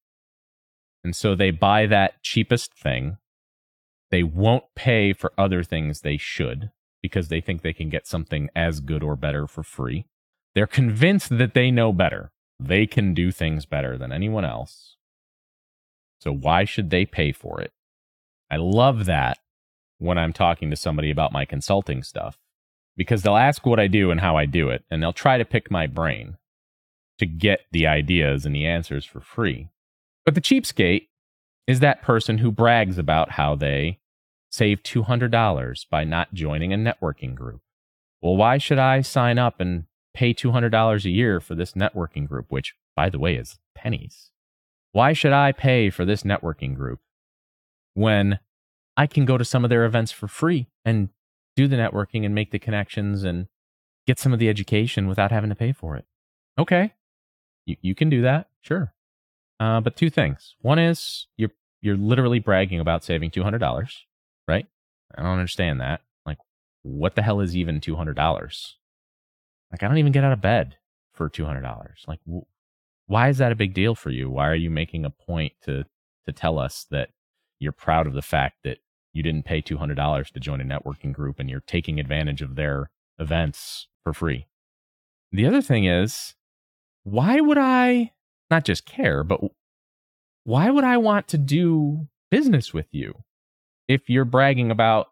And 1.04 1.16
so 1.16 1.36
they 1.36 1.52
buy 1.52 1.86
that 1.88 2.24
cheapest 2.24 2.74
thing. 2.74 3.18
They 4.10 4.24
won't 4.24 4.64
pay 4.76 5.12
for 5.12 5.34
other 5.38 5.64
things 5.64 6.02
they 6.02 6.18
should 6.18 6.72
because 7.02 7.28
they 7.28 7.42
think 7.42 7.62
they 7.62 7.74
can 7.74 7.90
get 7.90 8.08
something 8.08 8.50
as 8.56 8.80
good 8.80 9.04
or 9.04 9.16
better 9.16 9.48
for 9.48 9.64
free. 9.64 10.06
They're 10.56 10.68
convinced 10.68 11.38
that 11.38 11.54
they 11.54 11.72
know 11.72 11.92
better. 11.92 12.32
They 12.60 12.86
can 12.86 13.14
do 13.14 13.32
things 13.32 13.66
better 13.66 13.98
than 13.98 14.12
anyone 14.12 14.46
else. 14.46 14.96
So 16.20 16.32
why 16.32 16.64
should 16.64 16.90
they 16.90 17.06
pay 17.06 17.32
for 17.32 17.60
it? 17.60 17.72
I 18.50 18.58
love 18.58 19.06
that 19.06 19.40
when 19.98 20.18
I'm 20.18 20.34
talking 20.34 20.70
to 20.70 20.76
somebody 20.76 21.10
about 21.10 21.32
my 21.32 21.46
consulting 21.46 22.04
stuff 22.04 22.38
because 22.96 23.24
they'll 23.24 23.36
ask 23.36 23.66
what 23.66 23.80
I 23.80 23.88
do 23.88 24.12
and 24.12 24.20
how 24.20 24.38
I 24.38 24.46
do 24.46 24.70
it, 24.70 24.84
and 24.90 25.02
they'll 25.02 25.14
try 25.14 25.38
to 25.38 25.46
pick 25.46 25.72
my 25.72 25.88
brain 25.88 26.38
to 27.18 27.26
get 27.26 27.62
the 27.72 27.88
ideas 27.88 28.46
and 28.46 28.54
the 28.54 28.66
answers 28.66 29.06
for 29.06 29.20
free. 29.20 29.70
But 30.26 30.36
the 30.36 30.42
cheapskate 30.42 31.08
is 31.68 31.80
that 31.80 32.02
person 32.02 32.40
who 32.40 32.52
brags 32.52 32.98
about 32.98 33.32
how 33.32 33.56
they 33.56 34.00
save 34.52 34.84
$200 34.84 35.86
by 35.90 36.04
not 36.04 36.34
joining 36.34 36.72
a 36.72 36.78
networking 36.78 37.34
group. 37.34 37.62
Well, 38.22 38.36
why 38.36 38.58
should 38.58 38.80
I 38.80 39.02
sign 39.02 39.40
up 39.40 39.60
and 39.60 39.86
pay 40.14 40.34
$200 40.34 41.06
a 41.06 41.10
year 41.10 41.40
for 41.40 41.56
this 41.56 41.74
networking 41.74 42.28
group, 42.28 42.48
which, 42.50 42.76
by 42.96 43.10
the 43.10 43.20
way, 43.20 43.36
is 43.36 43.60
pennies? 43.76 44.32
Why 44.92 45.14
should 45.14 45.34
I 45.34 45.52
pay 45.52 45.90
for 45.90 46.06
this 46.06 46.24
networking 46.24 46.76
group 46.76 47.00
when 47.96 48.40
I 48.96 49.08
can 49.08 49.26
go 49.26 49.38
to 49.38 49.46
some 49.46 49.64
of 49.64 49.70
their 49.70 49.86
events 49.86 50.12
for 50.12 50.28
free 50.28 50.68
and 50.86 51.10
do 51.56 51.68
the 51.68 51.76
networking 51.76 52.26
and 52.26 52.36
make 52.36 52.52
the 52.52 52.60
connections 52.60 53.24
and 53.24 53.48
get 54.06 54.20
some 54.20 54.34
of 54.34 54.40
the 54.40 54.50
education 54.50 55.08
without 55.08 55.32
having 55.32 55.50
to 55.50 55.56
pay 55.56 55.72
for 55.72 55.96
it. 55.96 56.06
Okay. 56.58 56.94
You, 57.66 57.78
you 57.82 57.96
can 57.96 58.10
do 58.10 58.22
that. 58.22 58.50
Sure. 58.62 58.94
Uh, 59.60 59.80
but 59.82 59.96
two 59.96 60.10
things. 60.10 60.56
One 60.62 60.78
is 60.80 61.28
you're, 61.38 61.52
you're 61.82 61.98
literally 61.98 62.40
bragging 62.40 62.80
about 62.80 63.04
saving 63.04 63.32
$200, 63.32 63.92
right? 64.48 64.68
I 65.16 65.22
don't 65.22 65.32
understand 65.32 65.82
that. 65.82 66.02
Like, 66.26 66.40
what 66.84 67.16
the 67.16 67.22
hell 67.22 67.40
is 67.40 67.56
even 67.56 67.80
$200? 67.80 68.74
Like, 69.74 69.82
I 69.82 69.88
don't 69.88 69.98
even 69.98 70.12
get 70.12 70.24
out 70.24 70.32
of 70.32 70.40
bed 70.40 70.78
for 71.14 71.30
$200. 71.30 72.08
Like, 72.08 72.20
why 73.08 73.30
is 73.30 73.40
that 73.40 73.52
a 73.52 73.56
big 73.56 73.74
deal 73.74 73.96
for 73.96 74.12
you? 74.12 74.30
Why 74.30 74.48
are 74.48 74.56
you 74.56 74.70
making 74.70 75.04
a 75.04 75.10
point 75.10 75.54
to, 75.64 75.86
to 76.26 76.32
tell 76.32 76.60
us 76.60 76.86
that 76.92 77.10
you're 77.60 77.72
proud 77.72 78.06
of 78.06 78.14
the 78.14 78.22
fact 78.22 78.58
that 78.64 78.78
you 79.14 79.24
didn't 79.24 79.46
pay 79.46 79.64
$200 79.64 80.32
to 80.32 80.40
join 80.40 80.62
a 80.62 80.64
networking 80.64 81.12
group 81.12 81.40
and 81.40 81.50
you're 81.50 81.60
taking 81.60 82.00
advantage 82.00 82.44
of 82.44 82.56
their 82.56 82.92
events 83.18 83.88
for 84.04 84.14
free. 84.14 84.46
The 85.32 85.48
other 85.48 85.62
thing 85.62 85.86
is, 85.86 86.36
why 87.04 87.40
would 87.40 87.58
I 87.58 88.12
not 88.52 88.66
just 88.66 88.86
care, 88.86 89.24
but 89.24 89.42
why 90.44 90.70
would 90.70 90.84
I 90.84 90.98
want 90.98 91.28
to 91.30 91.38
do 91.40 92.08
business 92.30 92.74
with 92.74 92.88
you 92.92 93.24
if 93.88 94.08
you're 94.08 94.26
bragging 94.26 94.70
about 94.70 95.08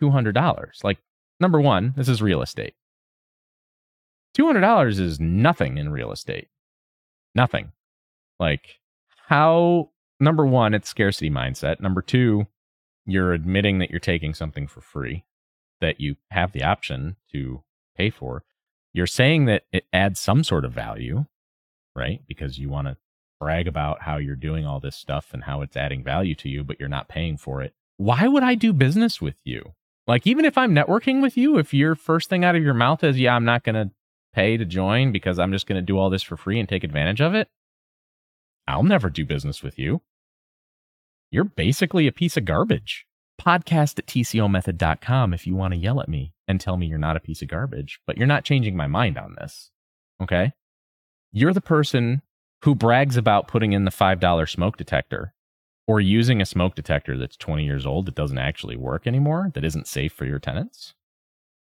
$200? 0.00 0.84
Like, 0.84 0.98
number 1.40 1.60
one, 1.60 1.94
this 1.96 2.08
is 2.08 2.22
real 2.22 2.42
estate. 2.42 2.74
$200 4.36 5.00
is 5.00 5.20
nothing 5.20 5.78
in 5.78 5.90
real 5.90 6.12
estate. 6.12 6.48
Nothing. 7.34 7.72
Like, 8.38 8.78
how 9.26 9.90
number 10.20 10.46
one, 10.46 10.74
it's 10.74 10.88
scarcity 10.88 11.30
mindset. 11.30 11.80
Number 11.80 12.02
two, 12.02 12.46
you're 13.06 13.32
admitting 13.32 13.78
that 13.78 13.90
you're 13.90 14.00
taking 14.00 14.34
something 14.34 14.66
for 14.66 14.80
free 14.80 15.24
that 15.80 16.00
you 16.00 16.16
have 16.30 16.52
the 16.52 16.62
option 16.62 17.16
to 17.32 17.62
pay 17.96 18.10
for. 18.10 18.44
You're 18.92 19.06
saying 19.06 19.44
that 19.46 19.64
it 19.72 19.84
adds 19.92 20.18
some 20.18 20.42
sort 20.42 20.64
of 20.64 20.72
value, 20.72 21.26
right? 21.94 22.20
Because 22.26 22.58
you 22.58 22.68
want 22.68 22.88
to 22.88 22.96
brag 23.40 23.68
about 23.68 24.02
how 24.02 24.16
you're 24.16 24.34
doing 24.34 24.66
all 24.66 24.80
this 24.80 24.96
stuff 24.96 25.28
and 25.32 25.44
how 25.44 25.62
it's 25.62 25.76
adding 25.76 26.02
value 26.02 26.34
to 26.34 26.48
you, 26.48 26.64
but 26.64 26.78
you're 26.80 26.88
not 26.88 27.08
paying 27.08 27.36
for 27.36 27.62
it. 27.62 27.74
Why 27.96 28.26
would 28.26 28.42
I 28.42 28.54
do 28.54 28.72
business 28.72 29.20
with 29.20 29.36
you? 29.44 29.74
Like, 30.06 30.26
even 30.26 30.44
if 30.44 30.56
I'm 30.56 30.74
networking 30.74 31.20
with 31.20 31.36
you, 31.36 31.58
if 31.58 31.74
your 31.74 31.94
first 31.94 32.30
thing 32.30 32.44
out 32.44 32.56
of 32.56 32.62
your 32.62 32.74
mouth 32.74 33.04
is, 33.04 33.18
yeah, 33.18 33.34
I'm 33.36 33.44
not 33.44 33.62
going 33.62 33.74
to 33.74 33.90
pay 34.38 34.56
to 34.56 34.64
join 34.64 35.10
because 35.10 35.40
I'm 35.40 35.50
just 35.50 35.66
going 35.66 35.80
to 35.80 35.82
do 35.82 35.98
all 35.98 36.10
this 36.10 36.22
for 36.22 36.36
free 36.36 36.60
and 36.60 36.68
take 36.68 36.84
advantage 36.84 37.20
of 37.20 37.34
it, 37.34 37.48
I'll 38.68 38.84
never 38.84 39.10
do 39.10 39.24
business 39.24 39.64
with 39.64 39.80
you. 39.80 40.00
you're 41.32 41.42
basically 41.42 42.06
a 42.06 42.12
piece 42.12 42.36
of 42.36 42.44
garbage. 42.44 43.04
Podcast 43.40 43.98
at 43.98 44.06
tcomethod.com 44.06 45.34
if 45.34 45.44
you 45.44 45.56
want 45.56 45.74
to 45.74 45.78
yell 45.78 46.00
at 46.00 46.08
me 46.08 46.32
and 46.46 46.60
tell 46.60 46.76
me 46.76 46.86
you're 46.86 46.98
not 46.98 47.16
a 47.16 47.20
piece 47.20 47.42
of 47.42 47.48
garbage, 47.48 48.00
but 48.06 48.16
you're 48.16 48.28
not 48.28 48.44
changing 48.44 48.76
my 48.76 48.86
mind 48.86 49.18
on 49.18 49.34
this. 49.40 49.70
Okay. 50.22 50.52
You're 51.32 51.52
the 51.52 51.60
person 51.60 52.22
who 52.62 52.76
brags 52.76 53.16
about 53.16 53.48
putting 53.48 53.72
in 53.72 53.84
the 53.84 53.90
$5 53.90 54.48
smoke 54.48 54.76
detector 54.76 55.34
or 55.88 56.00
using 56.00 56.40
a 56.40 56.46
smoke 56.46 56.76
detector 56.76 57.18
that's 57.18 57.36
20 57.36 57.64
years 57.64 57.84
old 57.86 58.06
that 58.06 58.14
doesn't 58.14 58.38
actually 58.38 58.76
work 58.76 59.06
anymore, 59.06 59.50
that 59.54 59.64
isn't 59.64 59.88
safe 59.88 60.12
for 60.12 60.26
your 60.26 60.38
tenants, 60.38 60.94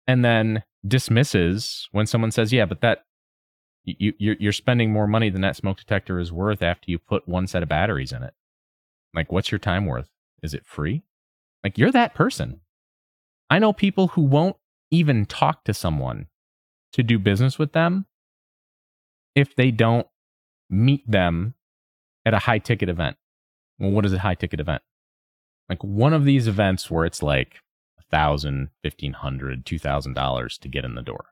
and 0.07 0.23
then 0.23 0.63
dismisses 0.87 1.87
when 1.91 2.05
someone 2.05 2.31
says, 2.31 2.53
"Yeah, 2.53 2.65
but 2.65 2.81
that 2.81 3.05
you 3.83 4.13
you're 4.17 4.51
spending 4.51 4.91
more 4.91 5.07
money 5.07 5.29
than 5.29 5.41
that 5.41 5.55
smoke 5.55 5.77
detector 5.77 6.19
is 6.19 6.31
worth 6.31 6.61
after 6.61 6.91
you 6.91 6.99
put 6.99 7.27
one 7.27 7.47
set 7.47 7.63
of 7.63 7.69
batteries 7.69 8.11
in 8.11 8.23
it." 8.23 8.33
Like, 9.13 9.31
what's 9.31 9.51
your 9.51 9.59
time 9.59 9.85
worth? 9.85 10.09
Is 10.43 10.53
it 10.53 10.65
free? 10.65 11.03
Like, 11.63 11.77
you're 11.77 11.91
that 11.91 12.13
person. 12.13 12.61
I 13.49 13.59
know 13.59 13.73
people 13.73 14.09
who 14.09 14.21
won't 14.21 14.57
even 14.91 15.25
talk 15.25 15.63
to 15.65 15.73
someone 15.73 16.27
to 16.93 17.03
do 17.03 17.17
business 17.17 17.57
with 17.57 17.73
them 17.73 18.05
if 19.35 19.55
they 19.55 19.71
don't 19.71 20.07
meet 20.69 21.09
them 21.09 21.53
at 22.25 22.33
a 22.33 22.39
high 22.39 22.59
ticket 22.59 22.89
event. 22.89 23.17
Well, 23.79 23.91
what 23.91 24.05
is 24.05 24.13
a 24.13 24.19
high 24.19 24.35
ticket 24.35 24.59
event? 24.59 24.81
Like 25.69 25.83
one 25.83 26.13
of 26.13 26.25
these 26.25 26.47
events 26.47 26.89
where 26.91 27.05
it's 27.05 27.23
like 27.23 27.61
thousand, 28.09 28.69
fifteen 28.81 29.13
hundred, 29.13 29.65
two 29.65 29.79
thousand 29.79 30.13
dollars 30.13 30.57
to 30.59 30.67
get 30.67 30.85
in 30.85 30.95
the 30.95 31.01
door. 31.01 31.27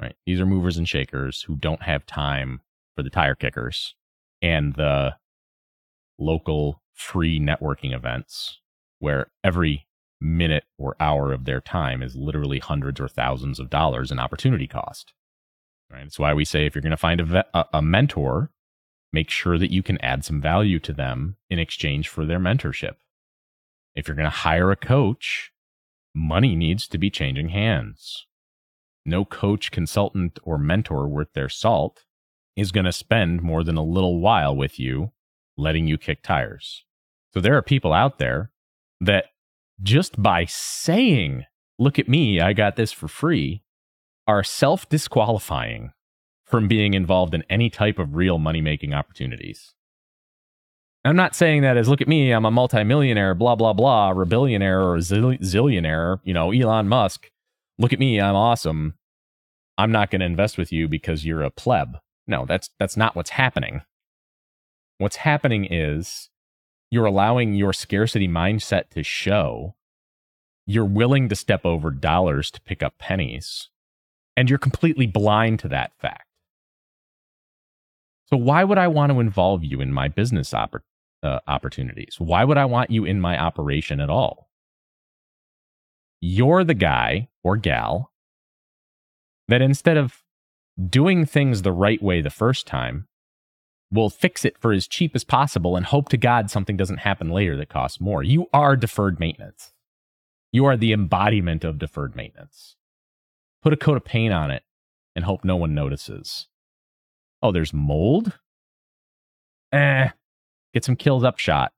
Right. 0.00 0.14
These 0.26 0.40
are 0.40 0.46
movers 0.46 0.76
and 0.76 0.88
shakers 0.88 1.42
who 1.42 1.56
don't 1.56 1.82
have 1.82 2.04
time 2.04 2.60
for 2.96 3.02
the 3.02 3.10
tire 3.10 3.34
kickers 3.34 3.94
and 4.42 4.74
the 4.74 5.16
local 6.18 6.82
free 6.92 7.40
networking 7.40 7.94
events 7.94 8.60
where 8.98 9.28
every 9.42 9.86
minute 10.20 10.64
or 10.78 10.96
hour 11.00 11.32
of 11.32 11.44
their 11.44 11.60
time 11.60 12.02
is 12.02 12.14
literally 12.14 12.58
hundreds 12.58 13.00
or 13.00 13.08
thousands 13.08 13.58
of 13.58 13.70
dollars 13.70 14.10
in 14.10 14.18
opportunity 14.18 14.66
cost. 14.66 15.12
Right. 15.90 16.02
That's 16.02 16.18
why 16.18 16.34
we 16.34 16.44
say 16.44 16.66
if 16.66 16.74
you're 16.74 16.82
going 16.82 16.90
to 16.90 16.96
find 16.96 17.20
a, 17.20 17.46
a, 17.54 17.66
a 17.74 17.82
mentor, 17.82 18.50
make 19.12 19.30
sure 19.30 19.56
that 19.56 19.72
you 19.72 19.82
can 19.82 19.98
add 20.02 20.24
some 20.24 20.40
value 20.40 20.78
to 20.80 20.92
them 20.92 21.36
in 21.48 21.58
exchange 21.58 22.08
for 22.08 22.26
their 22.26 22.40
mentorship. 22.40 22.96
If 23.94 24.08
you're 24.08 24.16
going 24.16 24.24
to 24.24 24.30
hire 24.30 24.70
a 24.70 24.76
coach, 24.76 25.52
money 26.16 26.56
needs 26.56 26.88
to 26.88 26.98
be 26.98 27.10
changing 27.10 27.50
hands. 27.50 28.26
No 29.04 29.24
coach, 29.24 29.70
consultant, 29.70 30.38
or 30.42 30.58
mentor 30.58 31.06
worth 31.06 31.32
their 31.34 31.50
salt 31.50 32.04
is 32.56 32.72
going 32.72 32.86
to 32.86 32.92
spend 32.92 33.42
more 33.42 33.62
than 33.62 33.76
a 33.76 33.84
little 33.84 34.18
while 34.18 34.56
with 34.56 34.80
you, 34.80 35.12
letting 35.56 35.86
you 35.86 35.98
kick 35.98 36.22
tires. 36.22 36.84
So 37.34 37.40
there 37.40 37.56
are 37.56 37.62
people 37.62 37.92
out 37.92 38.18
there 38.18 38.50
that 39.00 39.26
just 39.82 40.20
by 40.20 40.46
saying, 40.46 41.44
look 41.78 41.98
at 41.98 42.08
me, 42.08 42.40
I 42.40 42.54
got 42.54 42.76
this 42.76 42.92
for 42.92 43.08
free, 43.08 43.62
are 44.26 44.42
self 44.42 44.88
disqualifying 44.88 45.92
from 46.44 46.66
being 46.66 46.94
involved 46.94 47.34
in 47.34 47.44
any 47.50 47.68
type 47.68 47.98
of 47.98 48.16
real 48.16 48.38
money 48.38 48.62
making 48.62 48.94
opportunities. 48.94 49.75
I'm 51.06 51.16
not 51.16 51.36
saying 51.36 51.62
that 51.62 51.76
as 51.76 51.88
look 51.88 52.00
at 52.00 52.08
me, 52.08 52.32
I'm 52.32 52.44
a 52.44 52.50
multimillionaire, 52.50 53.34
blah, 53.34 53.54
blah, 53.54 53.72
blah, 53.72 54.10
or 54.10 54.22
a 54.22 54.26
billionaire 54.26 54.80
or 54.80 54.96
a 54.96 55.00
zillionaire, 55.00 56.20
you 56.24 56.34
know, 56.34 56.50
Elon 56.52 56.88
Musk. 56.88 57.30
Look 57.78 57.92
at 57.92 58.00
me, 58.00 58.20
I'm 58.20 58.34
awesome. 58.34 58.94
I'm 59.78 59.92
not 59.92 60.10
going 60.10 60.20
to 60.20 60.26
invest 60.26 60.58
with 60.58 60.72
you 60.72 60.88
because 60.88 61.24
you're 61.24 61.42
a 61.42 61.50
pleb. 61.50 61.98
No, 62.26 62.44
that's 62.44 62.70
that's 62.80 62.96
not 62.96 63.14
what's 63.14 63.30
happening. 63.30 63.82
What's 64.98 65.16
happening 65.16 65.66
is 65.70 66.30
you're 66.90 67.04
allowing 67.04 67.54
your 67.54 67.72
scarcity 67.72 68.26
mindset 68.26 68.88
to 68.90 69.02
show. 69.02 69.76
You're 70.66 70.84
willing 70.84 71.28
to 71.28 71.36
step 71.36 71.64
over 71.64 71.90
dollars 71.90 72.50
to 72.52 72.60
pick 72.62 72.82
up 72.82 72.98
pennies, 72.98 73.68
and 74.36 74.50
you're 74.50 74.58
completely 74.58 75.06
blind 75.06 75.60
to 75.60 75.68
that 75.68 75.92
fact. 76.00 76.26
So 78.28 78.36
why 78.36 78.64
would 78.64 78.78
I 78.78 78.88
want 78.88 79.12
to 79.12 79.20
involve 79.20 79.62
you 79.62 79.80
in 79.80 79.92
my 79.92 80.08
business 80.08 80.50
oppor- 80.50 80.80
uh, 81.26 81.40
opportunities? 81.46 82.16
Why 82.18 82.44
would 82.44 82.56
I 82.56 82.64
want 82.64 82.90
you 82.90 83.04
in 83.04 83.20
my 83.20 83.38
operation 83.38 84.00
at 84.00 84.08
all? 84.08 84.48
You're 86.20 86.64
the 86.64 86.74
guy 86.74 87.28
or 87.44 87.56
gal 87.56 88.12
that 89.48 89.60
instead 89.60 89.96
of 89.96 90.22
doing 90.88 91.26
things 91.26 91.62
the 91.62 91.72
right 91.72 92.02
way 92.02 92.20
the 92.20 92.30
first 92.30 92.66
time, 92.66 93.06
will 93.90 94.10
fix 94.10 94.44
it 94.44 94.58
for 94.58 94.72
as 94.72 94.88
cheap 94.88 95.14
as 95.14 95.24
possible 95.24 95.76
and 95.76 95.86
hope 95.86 96.08
to 96.08 96.16
God 96.16 96.50
something 96.50 96.76
doesn't 96.76 96.98
happen 96.98 97.30
later 97.30 97.56
that 97.56 97.68
costs 97.68 98.00
more. 98.00 98.22
You 98.22 98.46
are 98.52 98.76
deferred 98.76 99.20
maintenance. 99.20 99.72
You 100.52 100.64
are 100.64 100.76
the 100.76 100.92
embodiment 100.92 101.64
of 101.64 101.78
deferred 101.78 102.16
maintenance. 102.16 102.76
Put 103.62 103.72
a 103.72 103.76
coat 103.76 103.96
of 103.96 104.04
paint 104.04 104.32
on 104.32 104.50
it 104.50 104.64
and 105.14 105.24
hope 105.24 105.44
no 105.44 105.56
one 105.56 105.74
notices. 105.74 106.48
Oh, 107.42 107.52
there's 107.52 107.72
mold? 107.72 108.38
Eh, 109.72 110.08
get 110.76 110.84
some 110.84 110.94
Kilz 110.96 111.24
Upshot 111.24 111.72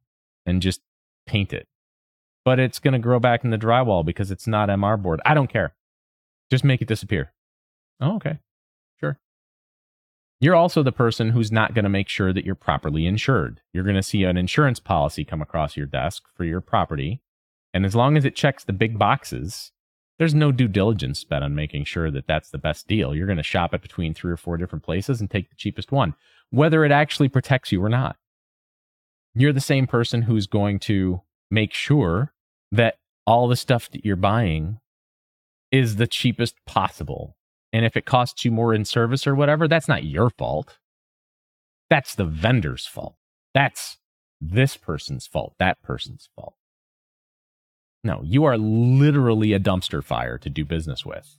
and 0.45 0.61
just 0.61 0.81
paint 1.25 1.53
it. 1.53 1.69
But 2.45 2.59
it's 2.59 2.81
going 2.81 2.95
to 2.95 2.99
grow 2.99 3.21
back 3.21 3.45
in 3.45 3.51
the 3.51 3.57
drywall 3.57 4.05
because 4.05 4.33
it's 4.33 4.49
not 4.49 4.69
MR 4.69 5.01
board. 5.01 5.21
I 5.25 5.35
don't 5.35 5.53
care. 5.53 5.77
Just 6.51 6.65
make 6.65 6.83
it 6.83 6.89
disappear. 6.89 7.33
Oh, 8.01 8.17
okay. 8.17 8.41
Sure. 8.99 9.21
You're 10.41 10.57
also 10.57 10.83
the 10.83 10.91
person 10.91 11.31
who's 11.31 11.53
not 11.53 11.75
going 11.75 11.85
to 11.85 11.89
make 11.89 12.09
sure 12.09 12.33
that 12.33 12.45
you're 12.45 12.57
properly 12.57 13.07
insured. 13.07 13.61
You're 13.73 13.85
going 13.85 13.95
to 13.95 14.03
see 14.03 14.25
an 14.25 14.37
insurance 14.37 14.81
policy 14.81 15.25
come 15.25 15.43
across 15.43 15.77
your 15.77 15.87
desk 15.87 16.25
for 16.35 16.43
your 16.45 16.61
property. 16.61 17.21
And 17.73 17.87
as 17.87 17.95
long 17.95 18.17
as 18.17 18.25
it 18.25 18.35
checks 18.35 18.65
the 18.65 18.73
big 18.73 18.99
boxes, 18.99 19.71
there's 20.19 20.35
no 20.35 20.51
due 20.51 20.67
diligence 20.67 21.21
spent 21.21 21.45
on 21.45 21.55
making 21.55 21.85
sure 21.85 22.11
that 22.11 22.27
that's 22.27 22.51
the 22.51 22.59
best 22.59 22.89
deal. 22.89 23.15
You're 23.15 23.27
going 23.27 23.37
to 23.37 23.45
shop 23.45 23.75
it 23.75 23.83
between 23.83 24.13
three 24.13 24.33
or 24.33 24.37
four 24.37 24.57
different 24.57 24.85
places 24.85 25.21
and 25.21 25.31
take 25.31 25.51
the 25.51 25.57
cheapest 25.57 25.93
one, 25.93 26.17
whether 26.51 26.85
it 26.85 26.91
actually 26.91 27.29
protects 27.29 27.71
you 27.71 27.85
or 27.85 27.89
not. 27.89 28.17
You're 29.39 29.53
the 29.53 29.61
same 29.61 29.87
person 29.87 30.23
who's 30.23 30.49
going 30.49 30.81
to 30.81 31.23
make 31.49 31.73
sure 31.73 32.33
that 32.73 32.97
all 33.25 33.47
the 33.47 33.55
stuff 33.55 33.89
that 33.93 34.05
you're 34.05 34.17
buying 34.17 34.81
is 35.71 35.95
the 35.95 36.09
cheapest 36.09 36.57
possible. 36.67 37.37
And 37.73 37.85
if 37.85 37.97
it 37.97 38.05
costs 38.05 38.45
you 38.45 38.51
more 38.51 38.75
in 38.75 38.85
service 38.85 39.29
or 39.29 39.37
whatever, 39.37 39.69
that's 39.69 39.87
not 39.87 40.03
your 40.03 40.31
fault. 40.31 40.79
That's 41.89 42.17
the 42.17 42.25
vendor's 42.25 42.85
fault. 42.85 43.15
That's 43.55 43.99
this 44.41 44.77
person's 44.77 45.29
fault, 45.29 45.55
that 45.61 45.81
person's 45.83 46.29
fault. 46.35 46.55
No, 48.03 48.23
you 48.25 48.45
are 48.45 48.59
literally 48.59 49.53
a 49.53 49.61
dumpster 49.61 50.03
fire 50.03 50.37
to 50.39 50.51
do 50.51 50.65
business 50.65 51.07
with. 51.07 51.39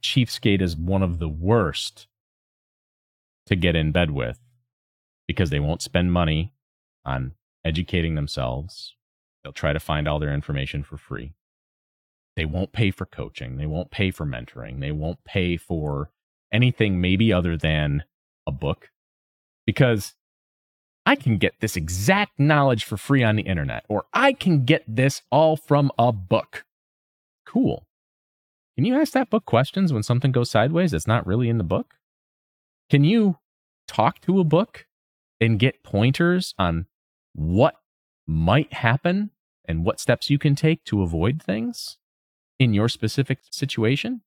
Cheapskate 0.00 0.60
is 0.60 0.76
one 0.76 1.04
of 1.04 1.20
the 1.20 1.28
worst 1.28 2.08
to 3.46 3.54
get 3.54 3.76
in 3.76 3.92
bed 3.92 4.10
with 4.10 4.40
because 5.28 5.50
they 5.50 5.60
won't 5.60 5.82
spend 5.82 6.12
money 6.12 6.52
on 7.06 7.32
educating 7.64 8.14
themselves. 8.14 8.94
They'll 9.42 9.52
try 9.52 9.72
to 9.72 9.80
find 9.80 10.06
all 10.06 10.18
their 10.18 10.34
information 10.34 10.82
for 10.82 10.98
free. 10.98 11.32
They 12.36 12.44
won't 12.44 12.72
pay 12.72 12.90
for 12.90 13.06
coaching. 13.06 13.56
They 13.56 13.66
won't 13.66 13.90
pay 13.90 14.10
for 14.10 14.26
mentoring. 14.26 14.80
They 14.80 14.92
won't 14.92 15.24
pay 15.24 15.56
for 15.56 16.10
anything 16.52 17.00
maybe 17.00 17.32
other 17.32 17.56
than 17.56 18.04
a 18.46 18.52
book 18.52 18.90
because 19.64 20.14
I 21.06 21.14
can 21.14 21.38
get 21.38 21.60
this 21.60 21.76
exact 21.76 22.38
knowledge 22.38 22.84
for 22.84 22.96
free 22.96 23.22
on 23.22 23.36
the 23.36 23.42
internet, 23.42 23.84
or 23.88 24.06
I 24.12 24.32
can 24.32 24.64
get 24.64 24.84
this 24.88 25.22
all 25.30 25.56
from 25.56 25.92
a 25.98 26.12
book. 26.12 26.64
Cool. 27.46 27.86
Can 28.74 28.84
you 28.84 29.00
ask 29.00 29.12
that 29.12 29.30
book 29.30 29.46
questions 29.46 29.92
when 29.92 30.02
something 30.02 30.32
goes 30.32 30.50
sideways 30.50 30.90
that's 30.90 31.06
not 31.06 31.26
really 31.26 31.48
in 31.48 31.58
the 31.58 31.64
book? 31.64 31.94
Can 32.90 33.04
you 33.04 33.38
talk 33.86 34.20
to 34.22 34.40
a 34.40 34.44
book 34.44 34.86
and 35.40 35.58
get 35.58 35.82
pointers 35.82 36.54
on 36.58 36.86
what 37.36 37.74
might 38.26 38.72
happen 38.72 39.30
and 39.66 39.84
what 39.84 40.00
steps 40.00 40.30
you 40.30 40.38
can 40.38 40.54
take 40.54 40.82
to 40.84 41.02
avoid 41.02 41.42
things 41.42 41.98
in 42.58 42.72
your 42.72 42.88
specific 42.88 43.40
situation, 43.50 44.22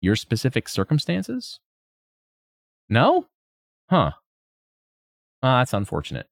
your 0.00 0.16
specific 0.16 0.68
circumstances? 0.68 1.60
No? 2.88 3.26
Huh. 3.88 4.12
Ah, 5.40 5.60
that's 5.60 5.72
unfortunate. 5.72 6.26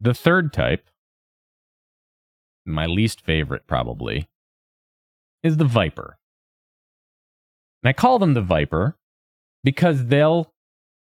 The 0.00 0.14
third 0.14 0.52
type, 0.52 0.90
my 2.66 2.86
least 2.86 3.20
favorite 3.20 3.68
probably, 3.68 4.28
is 5.44 5.58
the 5.58 5.64
Viper. 5.64 6.18
And 7.84 7.88
I 7.88 7.92
call 7.92 8.18
them 8.18 8.34
the 8.34 8.42
Viper 8.42 8.96
because 9.62 10.06
they'll 10.06 10.52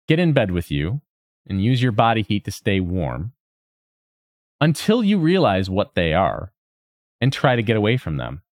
get 0.09 0.19
in 0.19 0.33
bed 0.33 0.51
with 0.51 0.73
you 0.73 1.03
and 1.47 1.63
use 1.63 1.83
your 1.83 1.93
body 1.93 2.23
heat 2.23 2.45
to 2.45 2.51
stay 2.51 2.81
warm 2.81 3.33
until 4.61 5.05
you 5.05 5.19
realize 5.19 5.69
what 5.69 5.95
they 5.95 6.15
are 6.15 6.53
and 7.21 7.33
try 7.33 7.57
to 7.57 7.63
get 7.63 7.77
away 7.77 7.97
from 7.97 8.17
them, 8.17 8.43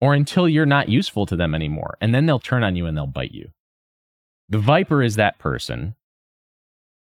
or 0.00 0.14
until 0.14 0.48
you're 0.48 0.66
not 0.66 0.88
useful 0.88 1.26
to 1.26 1.36
them 1.36 1.54
anymore. 1.54 1.96
And 2.00 2.14
then 2.14 2.26
they'll 2.26 2.38
turn 2.38 2.62
on 2.62 2.76
you 2.76 2.86
and 2.86 2.96
they'll 2.96 3.06
bite 3.06 3.32
you. 3.32 3.50
The 4.48 4.58
Viper 4.58 5.02
is 5.02 5.16
that 5.16 5.38
person 5.38 5.94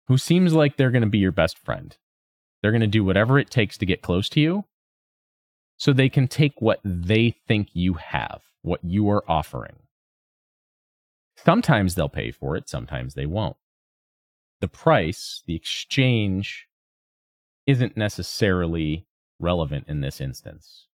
who 0.09 0.19
seems 0.19 0.53
like 0.53 0.77
they're 0.77 0.91
going 0.91 1.03
to 1.03 1.09
be 1.09 1.19
your 1.19 1.33
best 1.33 1.59
friend. 1.59 1.97
They're 2.63 2.73
going 2.73 2.81
to 2.81 2.87
do 2.87 3.05
whatever 3.05 3.39
it 3.39 3.51
takes 3.51 3.79
to 3.79 3.87
get 3.87 4.03
close 4.03 4.29
to 4.31 4.41
you 4.41 4.65
so 5.77 5.93
they 5.93 6.09
can 6.09 6.27
take 6.27 6.61
what 6.61 6.81
they 6.85 7.37
think 7.47 7.69
you 7.73 7.95
have, 7.95 8.43
what 8.63 8.83
you 8.83 9.09
are 9.11 9.25
offering. 9.31 9.77
Sometimes 11.37 11.95
they'll 11.95 12.09
pay 12.09 12.31
for 12.31 12.57
it, 12.57 12.69
sometimes 12.69 13.15
they 13.15 13.27
won't. 13.27 13.57
The 14.61 14.69
price, 14.69 15.42
the 15.47 15.55
exchange, 15.55 16.69
isn't 17.66 17.97
necessarily 17.97 19.07
relevant 19.38 19.87
in 19.88 20.01
this 20.01 20.21
instance 20.21 20.87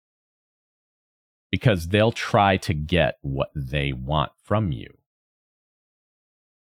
because 1.51 1.89
they'll 1.89 2.13
try 2.13 2.57
to 2.57 2.75
get 2.75 3.19
what 3.21 3.51
they 3.55 3.93
want 3.93 4.33
from 4.43 4.73
you. 4.73 4.97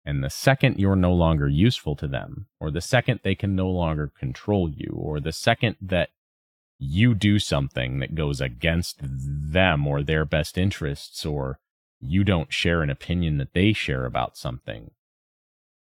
And 0.06 0.24
the 0.24 0.30
second 0.30 0.80
you're 0.80 0.96
no 0.96 1.12
longer 1.12 1.48
useful 1.48 1.96
to 1.96 2.08
them, 2.08 2.46
or 2.60 2.70
the 2.70 2.82
second 2.82 3.22
they 3.24 3.34
can 3.34 3.56
no 3.56 3.68
longer 3.68 4.12
control 4.18 4.70
you, 4.70 4.94
or 4.96 5.20
the 5.20 5.32
second 5.32 5.78
that 5.82 6.10
you 6.78 7.16
do 7.16 7.40
something 7.40 8.00
that 8.00 8.14
goes 8.14 8.40
against 8.40 9.00
them 9.02 9.88
or 9.88 10.04
their 10.04 10.24
best 10.24 10.58
interests, 10.58 11.26
or 11.26 11.60
you 12.00 12.24
don't 12.24 12.54
share 12.54 12.84
an 12.84 12.92
opinion 12.92 13.38
that 13.40 13.54
they 13.54 13.74
share 13.74 14.06
about 14.06 14.38
something, 14.38 14.92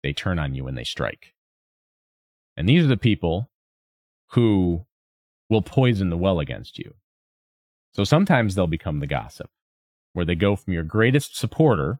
they 0.03 0.13
turn 0.13 0.39
on 0.39 0.55
you 0.55 0.63
when 0.63 0.75
they 0.75 0.83
strike. 0.83 1.33
And 2.57 2.67
these 2.67 2.83
are 2.83 2.89
the 2.89 2.97
people 2.97 3.49
who 4.31 4.85
will 5.49 5.61
poison 5.61 6.09
the 6.09 6.17
well 6.17 6.39
against 6.39 6.79
you. 6.79 6.93
So 7.93 8.03
sometimes 8.03 8.55
they'll 8.55 8.67
become 8.67 8.99
the 8.99 9.07
gossip, 9.07 9.49
where 10.13 10.25
they 10.25 10.35
go 10.35 10.55
from 10.55 10.73
your 10.73 10.83
greatest 10.83 11.37
supporter 11.37 11.99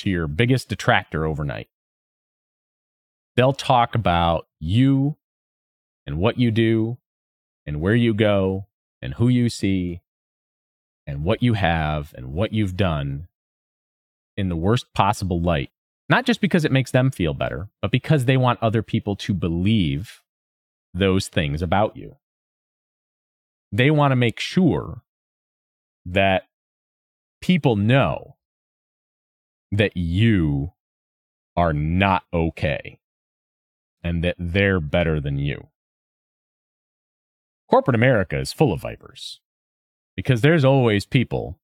to 0.00 0.10
your 0.10 0.26
biggest 0.26 0.68
detractor 0.68 1.24
overnight. 1.24 1.68
They'll 3.34 3.52
talk 3.52 3.94
about 3.94 4.46
you 4.60 5.16
and 6.06 6.18
what 6.18 6.38
you 6.38 6.50
do 6.50 6.98
and 7.66 7.80
where 7.80 7.94
you 7.94 8.14
go 8.14 8.66
and 9.02 9.14
who 9.14 9.28
you 9.28 9.48
see 9.48 10.00
and 11.06 11.24
what 11.24 11.42
you 11.42 11.54
have 11.54 12.14
and 12.16 12.32
what 12.32 12.52
you've 12.52 12.76
done 12.76 13.28
in 14.36 14.48
the 14.48 14.56
worst 14.56 14.92
possible 14.94 15.40
light. 15.40 15.70
Not 16.08 16.24
just 16.24 16.40
because 16.40 16.64
it 16.64 16.72
makes 16.72 16.92
them 16.92 17.10
feel 17.10 17.34
better, 17.34 17.68
but 17.82 17.90
because 17.90 18.24
they 18.24 18.36
want 18.36 18.62
other 18.62 18.82
people 18.82 19.16
to 19.16 19.34
believe 19.34 20.22
those 20.94 21.28
things 21.28 21.62
about 21.62 21.96
you. 21.96 22.16
They 23.72 23.90
want 23.90 24.12
to 24.12 24.16
make 24.16 24.38
sure 24.38 25.02
that 26.06 26.44
people 27.40 27.76
know 27.76 28.36
that 29.72 29.96
you 29.96 30.72
are 31.56 31.72
not 31.72 32.22
okay 32.32 33.00
and 34.02 34.22
that 34.22 34.36
they're 34.38 34.80
better 34.80 35.20
than 35.20 35.38
you. 35.38 35.68
Corporate 37.68 37.96
America 37.96 38.38
is 38.38 38.52
full 38.52 38.72
of 38.72 38.80
vipers 38.80 39.40
because 40.14 40.40
there's 40.40 40.64
always 40.64 41.04
people 41.04 41.58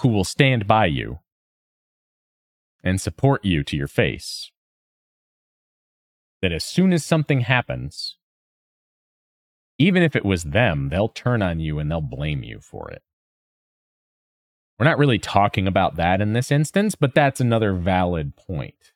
who 0.00 0.08
will 0.08 0.24
stand 0.24 0.66
by 0.66 0.86
you 0.86 1.18
and 2.84 3.00
support 3.00 3.44
you 3.44 3.64
to 3.64 3.76
your 3.76 3.88
face. 3.88 4.52
That 6.42 6.52
as 6.52 6.64
soon 6.64 6.92
as 6.92 7.04
something 7.04 7.40
happens, 7.40 8.16
even 9.78 10.02
if 10.02 10.14
it 10.14 10.24
was 10.24 10.44
them, 10.44 10.90
they'll 10.90 11.08
turn 11.08 11.42
on 11.42 11.58
you 11.58 11.78
and 11.78 11.90
they'll 11.90 12.00
blame 12.00 12.44
you 12.44 12.60
for 12.60 12.90
it. 12.90 13.02
We're 14.78 14.84
not 14.84 14.98
really 14.98 15.18
talking 15.18 15.66
about 15.66 15.96
that 15.96 16.20
in 16.20 16.32
this 16.32 16.52
instance, 16.52 16.94
but 16.94 17.14
that's 17.14 17.40
another 17.40 17.72
valid 17.72 18.36
point 18.36 18.92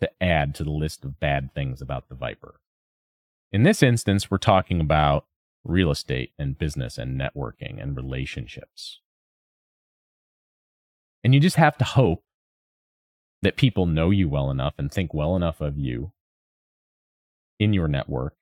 to 0.00 0.10
add 0.22 0.54
to 0.54 0.64
the 0.64 0.70
list 0.70 1.04
of 1.04 1.20
bad 1.20 1.52
things 1.54 1.82
about 1.82 2.08
the 2.08 2.14
Viper. 2.14 2.60
In 3.52 3.64
this 3.64 3.82
instance, 3.82 4.30
we're 4.30 4.38
talking 4.38 4.80
about 4.80 5.26
real 5.64 5.90
estate 5.90 6.32
and 6.38 6.56
business 6.56 6.98
and 6.98 7.20
networking 7.20 7.82
and 7.82 7.96
relationships. 7.96 9.00
And 11.24 11.34
you 11.34 11.40
just 11.40 11.56
have 11.56 11.76
to 11.78 11.84
hope 11.84 12.22
that 13.42 13.56
people 13.56 13.86
know 13.86 14.10
you 14.10 14.28
well 14.28 14.50
enough 14.50 14.74
and 14.78 14.90
think 14.90 15.14
well 15.14 15.36
enough 15.36 15.60
of 15.60 15.78
you 15.78 16.12
in 17.58 17.72
your 17.72 17.88
network 17.88 18.34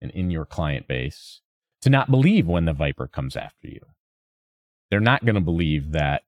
and 0.00 0.10
in 0.12 0.30
your 0.30 0.44
client 0.44 0.86
base 0.86 1.40
to 1.82 1.90
not 1.90 2.10
believe 2.10 2.46
when 2.46 2.64
the 2.64 2.72
Viper 2.72 3.06
comes 3.06 3.36
after 3.36 3.68
you 3.68 3.80
they're 4.90 5.00
not 5.00 5.24
going 5.24 5.34
to 5.34 5.40
believe 5.40 5.92
that 5.92 6.22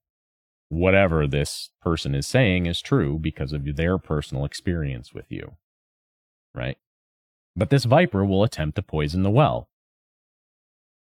whatever 0.69 1.27
this 1.27 1.71
person 1.81 2.15
is 2.15 2.27
saying 2.27 2.67
is 2.67 2.81
true 2.81 3.19
because 3.19 3.53
of 3.53 3.77
their 3.77 3.99
personal 3.99 4.45
experience 4.45 5.15
with 5.15 5.27
you. 5.31 5.55
Right? 6.55 6.79
But 7.55 7.71
this 7.71 7.85
viper 7.85 8.25
will 8.25 8.43
attempt 8.43 8.77
to 8.77 8.83
poison 8.83 9.23
the 9.23 9.31
well. 9.31 9.69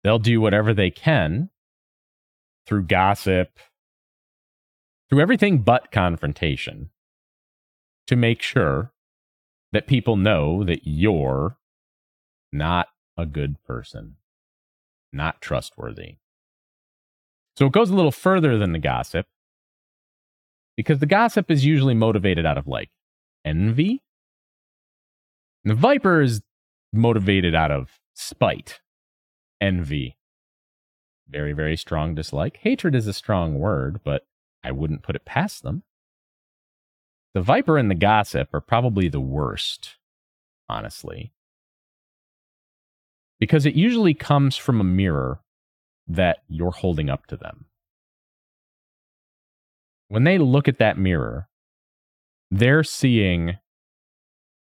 They'll 0.03 0.19
do 0.19 0.39
whatever 0.39 0.73
they 0.73 0.91
can 0.91 1.49
through 2.67 2.83
gossip, 2.83 3.57
through 5.09 5.21
everything 5.21 5.59
but 5.59 5.91
confrontation 5.91 6.89
to 8.07 8.15
make 8.15 8.41
sure 8.41 8.91
that 9.71 9.87
people 9.87 10.15
know 10.15 10.63
that 10.63 10.81
you're 10.83 11.57
not 12.51 12.87
a 13.17 13.25
good 13.25 13.61
person, 13.65 14.15
not 15.13 15.41
trustworthy. 15.41 16.15
So 17.55 17.65
it 17.67 17.73
goes 17.73 17.89
a 17.89 17.95
little 17.95 18.11
further 18.11 18.57
than 18.57 18.71
the 18.71 18.79
gossip 18.79 19.25
because 20.77 20.99
the 20.99 21.05
gossip 21.05 21.51
is 21.51 21.65
usually 21.65 21.93
motivated 21.93 22.45
out 22.45 22.57
of 22.57 22.67
like 22.67 22.89
envy. 23.43 24.01
And 25.63 25.71
the 25.71 25.75
viper 25.75 26.21
is 26.21 26.41
motivated 26.93 27.53
out 27.53 27.69
of 27.69 27.99
spite, 28.13 28.79
envy, 29.59 30.17
very, 31.27 31.53
very 31.53 31.75
strong 31.75 32.15
dislike. 32.15 32.59
Hatred 32.61 32.95
is 32.95 33.07
a 33.07 33.13
strong 33.13 33.59
word, 33.59 33.99
but 34.03 34.23
I 34.63 34.71
wouldn't 34.71 35.03
put 35.03 35.15
it 35.15 35.25
past 35.25 35.63
them. 35.63 35.83
The 37.33 37.41
viper 37.41 37.77
and 37.77 37.89
the 37.89 37.95
gossip 37.95 38.49
are 38.53 38.61
probably 38.61 39.07
the 39.07 39.21
worst, 39.21 39.97
honestly, 40.67 41.31
because 43.39 43.65
it 43.65 43.75
usually 43.75 44.13
comes 44.13 44.57
from 44.57 44.81
a 44.81 44.83
mirror 44.83 45.39
that 46.07 46.39
you're 46.47 46.71
holding 46.71 47.09
up 47.09 47.27
to 47.27 47.37
them. 47.37 47.65
When 50.07 50.23
they 50.23 50.39
look 50.39 50.67
at 50.67 50.79
that 50.79 50.97
mirror, 50.97 51.47
they're 52.49 52.83
seeing 52.83 53.57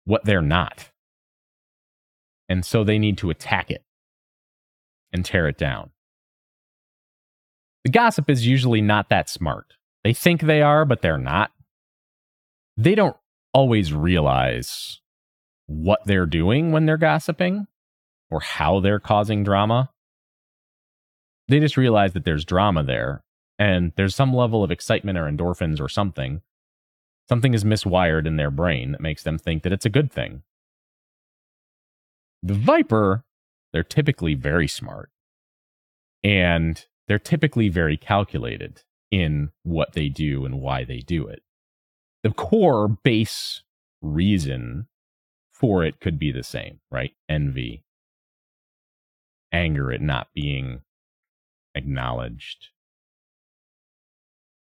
what 0.04 0.24
they're 0.24 0.42
not. 0.42 0.90
And 2.48 2.64
so 2.64 2.82
they 2.85 2.98
need 2.98 3.18
to 3.18 3.30
attack 3.30 3.70
it 3.70 3.85
and 5.12 5.24
tear 5.24 5.46
it 5.46 5.56
down. 5.56 5.90
The 7.85 7.90
gossip 7.90 8.28
is 8.28 8.46
usually 8.46 8.80
not 8.80 9.09
that 9.11 9.30
smart. 9.30 9.76
They 10.07 10.12
think 10.12 10.42
they 10.42 10.62
are, 10.62 10.85
but 10.85 11.03
they're 11.03 11.19
not. 11.19 11.51
They 12.77 12.95
don't 12.95 13.16
always 13.53 13.92
realize 13.92 15.01
what 15.66 15.99
they're 16.07 16.27
doing 16.27 16.71
when 16.71 16.87
they're 16.87 16.97
gossiping 16.97 17.66
or 18.31 18.38
how 18.38 18.79
they're 18.79 19.01
causing 19.01 19.42
drama 19.42 19.90
they 21.49 21.59
just 21.59 21.77
realize 21.77 22.12
that 22.12 22.25
there's 22.25 22.45
drama 22.45 22.85
there 22.85 23.25
and 23.59 23.90
there's 23.97 24.14
some 24.14 24.33
level 24.33 24.62
of 24.62 24.71
excitement 24.71 25.19
or 25.19 25.29
endorphins 25.29 25.81
or 25.81 25.88
something. 25.88 26.40
Something 27.29 27.53
is 27.53 27.64
miswired 27.64 28.29
in 28.29 28.37
their 28.37 28.53
brain 28.53 28.92
that 28.92 29.01
makes 29.01 29.25
them 29.25 29.38
think 29.38 29.64
that 29.64 29.73
it's 29.73 29.87
a 29.87 29.90
good 29.90 30.12
thing. 30.12 30.45
The 32.45 32.55
Viper, 32.55 33.25
they're 33.73 33.83
typically 33.83 34.35
very 34.35 34.69
smart 34.69 35.11
and 36.23 36.87
they're 37.09 37.19
typically 37.19 37.69
very 37.69 37.97
calculated 37.97 38.83
in 39.11 39.51
what 39.62 39.92
they 39.92 40.09
do 40.09 40.45
and 40.45 40.61
why 40.61 40.85
they 40.85 40.99
do 40.99 41.27
it. 41.27 41.42
The 42.23 42.33
core 42.33 42.88
base 42.88 43.62
reason 44.03 44.88
for 45.53 45.85
it 45.85 46.01
could 46.01 46.19
be 46.19 46.33
the 46.33 46.42
same, 46.42 46.81
right? 46.90 47.12
Envy, 47.29 47.85
anger 49.53 49.92
at 49.92 50.01
not 50.01 50.29
being 50.35 50.83
acknowledged 51.75 52.69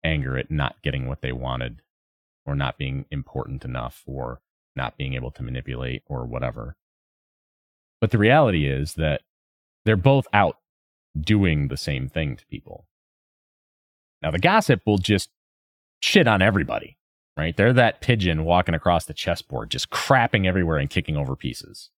anger 0.04 0.38
at 0.38 0.52
not 0.52 0.82
getting 0.84 1.08
what 1.08 1.22
they 1.22 1.32
wanted 1.32 1.82
or 2.46 2.56
not 2.56 2.78
being 2.78 3.06
important 3.10 3.64
enough 3.64 4.04
or 4.06 4.42
not 4.76 4.98
being 4.98 5.14
able 5.14 5.32
to 5.32 5.44
manipulate 5.44 6.04
or 6.08 6.26
whatever. 6.26 6.76
But 8.02 8.12
the 8.12 8.18
reality 8.18 8.68
is 8.68 8.96
that 8.96 9.22
they're 9.86 9.96
both 9.96 10.28
out 10.34 10.58
doing 11.18 11.68
the 11.68 11.78
same 11.78 12.10
thing 12.10 12.36
to 12.36 12.46
people. 12.48 12.86
Now, 14.24 14.32
the 14.32 14.40
gossip 14.40 14.82
will 14.86 14.98
just 14.98 15.30
shit 16.00 16.28
on 16.28 16.42
everybody, 16.42 16.98
right? 17.38 17.56
They're 17.56 17.74
that 17.74 18.02
pigeon 18.02 18.46
walking 18.46 18.74
across 18.74 19.06
the 19.06 19.14
chessboard, 19.14 19.70
just 19.70 19.90
crapping 19.92 20.48
everywhere 20.48 20.78
and 20.78 20.90
kicking 20.90 21.18
over 21.18 21.36
pieces. 21.36 21.90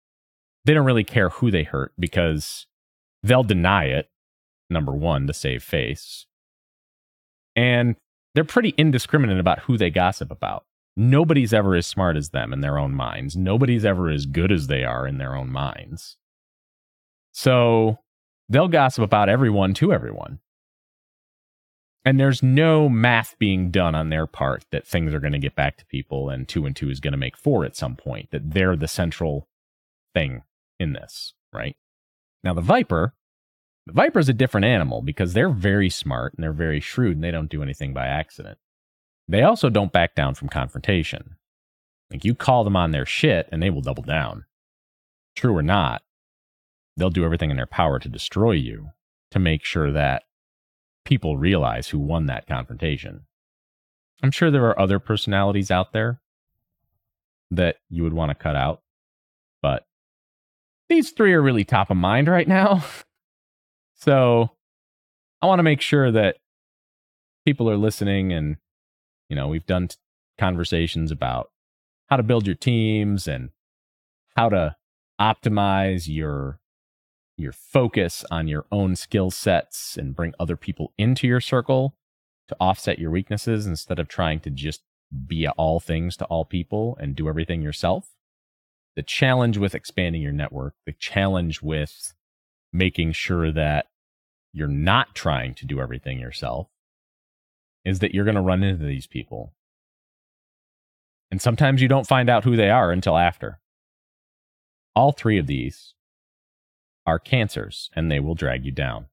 They 0.65 0.73
don't 0.73 0.85
really 0.85 1.03
care 1.03 1.29
who 1.29 1.51
they 1.51 1.63
hurt 1.63 1.93
because 1.97 2.65
they'll 3.23 3.43
deny 3.43 3.85
it 3.85 4.09
number 4.69 4.91
one, 4.91 5.27
to 5.27 5.33
save 5.33 5.63
face. 5.63 6.25
And 7.55 7.95
they're 8.33 8.43
pretty 8.43 8.73
indiscriminate 8.77 9.39
about 9.39 9.59
who 9.59 9.77
they 9.77 9.89
gossip 9.89 10.31
about. 10.31 10.65
Nobody's 10.97 11.53
ever 11.53 11.75
as 11.75 11.88
smart 11.88 12.17
as 12.17 12.29
them 12.29 12.53
in 12.53 12.61
their 12.61 12.77
own 12.77 12.93
minds. 12.93 13.35
Nobody's 13.35 13.85
ever 13.85 14.09
as 14.09 14.25
good 14.25 14.51
as 14.51 14.67
they 14.67 14.83
are 14.83 15.07
in 15.07 15.17
their 15.17 15.35
own 15.35 15.51
minds. 15.51 16.17
So 17.33 17.99
they'll 18.47 18.67
gossip 18.67 19.03
about 19.03 19.29
everyone 19.29 19.73
to 19.75 19.93
everyone. 19.93 20.39
And 22.05 22.19
there's 22.19 22.43
no 22.43 22.87
math 22.87 23.35
being 23.39 23.71
done 23.71 23.95
on 23.95 24.09
their 24.09 24.27
part 24.27 24.63
that 24.71 24.85
things 24.85 25.11
are 25.11 25.19
going 25.19 25.33
to 25.33 25.39
get 25.39 25.55
back 25.55 25.77
to 25.77 25.85
people 25.87 26.29
and 26.29 26.47
two 26.47 26.67
and 26.67 26.75
two 26.75 26.91
is 26.91 26.99
going 26.99 27.13
to 27.13 27.17
make 27.17 27.35
four 27.35 27.65
at 27.65 27.75
some 27.75 27.95
point, 27.95 28.29
that 28.31 28.51
they're 28.51 28.75
the 28.75 28.87
central 28.87 29.49
thing 30.13 30.43
in 30.79 30.93
this, 30.93 31.33
right? 31.51 31.75
Now, 32.43 32.53
the 32.53 32.61
Viper, 32.61 33.15
the 33.87 33.93
Viper 33.93 34.19
is 34.19 34.29
a 34.29 34.33
different 34.33 34.65
animal 34.65 35.01
because 35.01 35.33
they're 35.33 35.49
very 35.49 35.89
smart 35.89 36.35
and 36.35 36.43
they're 36.43 36.53
very 36.53 36.79
shrewd 36.79 37.15
and 37.15 37.23
they 37.23 37.31
don't 37.31 37.49
do 37.49 37.63
anything 37.63 37.91
by 37.91 38.05
accident. 38.05 38.59
They 39.27 39.41
also 39.41 39.71
don't 39.71 39.91
back 39.91 40.13
down 40.13 40.35
from 40.35 40.49
confrontation. 40.49 41.37
Like 42.11 42.23
you 42.23 42.35
call 42.35 42.63
them 42.63 42.75
on 42.75 42.91
their 42.91 43.07
shit 43.07 43.49
and 43.51 43.63
they 43.63 43.71
will 43.71 43.81
double 43.81 44.03
down. 44.03 44.45
True 45.35 45.57
or 45.57 45.63
not, 45.63 46.03
they'll 46.95 47.09
do 47.09 47.25
everything 47.25 47.49
in 47.49 47.57
their 47.57 47.65
power 47.65 47.97
to 47.97 48.07
destroy 48.07 48.51
you 48.51 48.91
to 49.31 49.39
make 49.39 49.65
sure 49.65 49.91
that 49.91 50.23
people 51.05 51.37
realize 51.37 51.87
who 51.87 51.99
won 51.99 52.25
that 52.25 52.47
confrontation. 52.47 53.21
I'm 54.21 54.31
sure 54.31 54.51
there 54.51 54.65
are 54.65 54.79
other 54.79 54.99
personalities 54.99 55.71
out 55.71 55.93
there 55.93 56.19
that 57.51 57.77
you 57.89 58.03
would 58.03 58.13
want 58.13 58.31
to 58.31 58.35
cut 58.35 58.55
out, 58.55 58.81
but 59.61 59.85
these 60.89 61.11
three 61.11 61.33
are 61.33 61.41
really 61.41 61.63
top 61.63 61.89
of 61.89 61.97
mind 61.97 62.27
right 62.27 62.47
now. 62.47 62.83
so 63.95 64.51
I 65.41 65.45
want 65.45 65.59
to 65.59 65.63
make 65.63 65.81
sure 65.81 66.11
that 66.11 66.37
people 67.45 67.69
are 67.69 67.77
listening 67.77 68.33
and, 68.33 68.57
you 69.29 69.35
know, 69.35 69.47
we've 69.47 69.65
done 69.65 69.89
t- 69.89 69.97
conversations 70.39 71.11
about 71.11 71.51
how 72.07 72.17
to 72.17 72.23
build 72.23 72.45
your 72.45 72.55
teams 72.55 73.27
and 73.27 73.49
how 74.35 74.49
to 74.49 74.75
optimize 75.19 76.07
your 76.07 76.59
your 77.37 77.51
focus 77.51 78.23
on 78.31 78.47
your 78.47 78.65
own 78.71 78.95
skill 78.95 79.29
sets 79.29 79.97
and 79.97 80.15
bring 80.15 80.33
other 80.39 80.55
people 80.55 80.93
into 80.97 81.27
your 81.27 81.41
circle 81.41 81.95
to 82.47 82.55
offset 82.59 82.99
your 82.99 83.11
weaknesses 83.11 83.65
instead 83.65 83.99
of 83.99 84.07
trying 84.07 84.39
to 84.39 84.49
just 84.49 84.81
be 85.27 85.47
all 85.47 85.79
things 85.79 86.15
to 86.17 86.25
all 86.25 86.45
people 86.45 86.97
and 86.99 87.15
do 87.15 87.27
everything 87.27 87.61
yourself. 87.61 88.11
The 88.95 89.03
challenge 89.03 89.57
with 89.57 89.75
expanding 89.75 90.21
your 90.21 90.31
network, 90.31 90.75
the 90.85 90.93
challenge 90.93 91.61
with 91.61 92.13
making 92.71 93.11
sure 93.11 93.51
that 93.51 93.87
you're 94.53 94.67
not 94.67 95.15
trying 95.15 95.53
to 95.55 95.65
do 95.65 95.81
everything 95.81 96.19
yourself 96.19 96.67
is 97.83 97.99
that 97.99 98.13
you're 98.13 98.25
going 98.25 98.35
to 98.35 98.41
run 98.41 98.63
into 98.63 98.85
these 98.85 99.07
people. 99.07 99.53
And 101.29 101.41
sometimes 101.41 101.81
you 101.81 101.87
don't 101.87 102.07
find 102.07 102.29
out 102.29 102.45
who 102.45 102.55
they 102.55 102.69
are 102.69 102.91
until 102.91 103.17
after. 103.17 103.59
All 104.95 105.11
three 105.11 105.37
of 105.37 105.47
these 105.47 105.94
are 107.05 107.19
cancers 107.19 107.89
and 107.95 108.11
they 108.11 108.19
will 108.19 108.35
drag 108.35 108.65
you 108.65 108.71
down. 108.71 109.07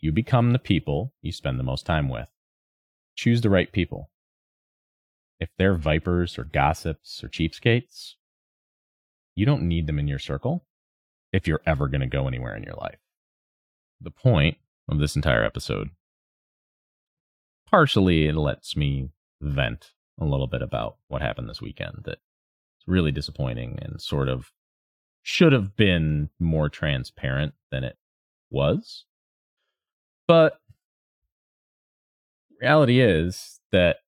You 0.00 0.12
become 0.12 0.52
the 0.52 0.58
people 0.58 1.12
you 1.20 1.32
spend 1.32 1.58
the 1.58 1.64
most 1.64 1.86
time 1.86 2.08
with. 2.08 2.28
Choose 3.14 3.40
the 3.40 3.50
right 3.50 3.70
people. 3.70 4.10
If 5.38 5.50
they're 5.58 5.74
vipers 5.74 6.38
or 6.38 6.44
gossips 6.44 7.22
or 7.22 7.28
cheapskates, 7.28 8.14
you 9.34 9.46
don't 9.46 9.68
need 9.68 9.86
them 9.86 9.98
in 9.98 10.08
your 10.08 10.18
circle 10.18 10.64
if 11.32 11.46
you're 11.46 11.62
ever 11.66 11.88
going 11.88 12.00
to 12.00 12.06
go 12.06 12.26
anywhere 12.26 12.56
in 12.56 12.62
your 12.62 12.74
life. 12.74 12.98
The 14.00 14.10
point 14.10 14.58
of 14.88 14.98
this 14.98 15.16
entire 15.16 15.44
episode 15.44 15.90
partially 17.72 18.28
it 18.28 18.36
lets 18.36 18.76
me 18.76 19.08
vent 19.40 19.92
a 20.20 20.24
little 20.24 20.46
bit 20.46 20.62
about 20.62 20.98
what 21.08 21.22
happened 21.22 21.48
this 21.48 21.62
weekend 21.62 22.02
that 22.04 22.18
it's 22.78 22.86
really 22.86 23.10
disappointing 23.10 23.78
and 23.80 24.00
sort 24.00 24.28
of 24.28 24.52
should 25.22 25.52
have 25.52 25.76
been 25.76 26.30
more 26.38 26.68
transparent 26.68 27.54
than 27.70 27.84
it 27.84 27.96
was. 28.50 29.04
But 30.26 30.60
reality 32.60 33.00
is 33.00 33.60
that 33.70 33.98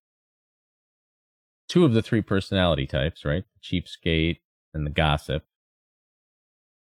two 1.69 1.85
of 1.85 1.93
the 1.93 2.03
three 2.03 2.23
personality 2.23 2.87
types, 2.87 3.25
right? 3.25 3.45
The 3.55 3.81
cheapskate 3.81 4.41
and 4.73 4.87
the 4.87 4.91
gossip, 4.91 5.45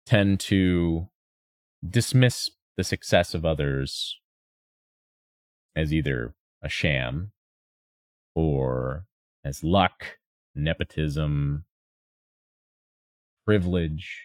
tend 0.04 0.40
to 0.40 1.08
dismiss 1.88 2.50
the 2.76 2.84
success 2.84 3.34
of 3.34 3.44
others 3.44 4.18
as 5.76 5.92
either 5.92 6.34
a 6.62 6.68
sham 6.68 7.30
or 8.34 9.04
as 9.44 9.62
luck, 9.62 10.18
nepotism, 10.54 11.64
privilege. 13.48 14.24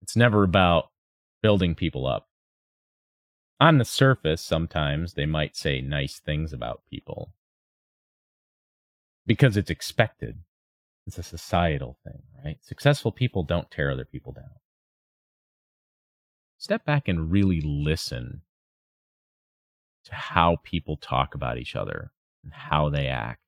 It's 0.00 0.16
never 0.16 0.42
about 0.42 0.88
building 1.42 1.74
people 1.74 2.06
up. 2.06 2.28
On 3.60 3.76
the 3.76 3.84
surface, 3.84 4.40
sometimes 4.40 5.12
they 5.12 5.26
might 5.26 5.54
say 5.54 5.82
nice 5.82 6.18
things 6.18 6.54
about 6.54 6.80
people 6.88 7.34
because 9.26 9.58
it's 9.58 9.68
expected. 9.68 10.38
It's 11.06 11.18
a 11.18 11.22
societal 11.22 11.98
thing, 12.02 12.22
right? 12.42 12.56
Successful 12.62 13.12
people 13.12 13.42
don't 13.42 13.70
tear 13.70 13.90
other 13.90 14.06
people 14.06 14.32
down. 14.32 14.56
Step 16.56 16.86
back 16.86 17.06
and 17.06 17.30
really 17.30 17.60
listen 17.60 18.40
to 20.06 20.14
how 20.14 20.56
people 20.62 20.96
talk 20.96 21.34
about 21.34 21.58
each 21.58 21.76
other 21.76 22.12
and 22.42 22.54
how 22.54 22.88
they 22.88 23.08
act 23.08 23.42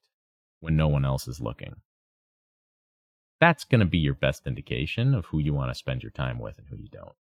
when 0.60 0.76
no 0.76 0.88
one 0.88 1.06
else 1.06 1.26
is 1.26 1.40
looking 1.40 1.76
that's 3.40 3.64
going 3.64 3.80
to 3.80 3.86
be 3.86 3.98
your 3.98 4.14
best 4.14 4.46
indication 4.46 5.14
of 5.14 5.26
who 5.26 5.38
you 5.38 5.52
want 5.52 5.70
to 5.70 5.78
spend 5.78 6.02
your 6.02 6.10
time 6.10 6.38
with 6.38 6.58
and 6.58 6.68
who 6.68 6.76
you 6.76 6.88
don't. 6.88 7.14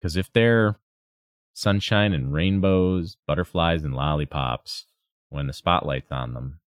Because 0.00 0.16
if 0.16 0.32
they're 0.32 0.78
sunshine 1.54 2.12
and 2.12 2.32
rainbows, 2.32 3.16
butterflies 3.26 3.84
and 3.84 3.94
lollipops 3.94 4.86
when 5.30 5.46
the 5.46 5.52
spotlight's 5.52 6.10
on 6.10 6.34
them, 6.34 6.60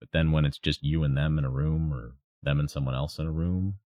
but 0.00 0.10
then 0.12 0.32
when 0.32 0.44
it's 0.44 0.58
just 0.58 0.82
you 0.82 1.04
and 1.04 1.16
them 1.16 1.38
in 1.38 1.44
a 1.44 1.50
room 1.50 1.92
or 1.92 2.14
them 2.42 2.58
and 2.58 2.70
someone 2.70 2.94
else 2.94 3.18
in 3.18 3.26
a 3.26 3.32
room, 3.32 3.76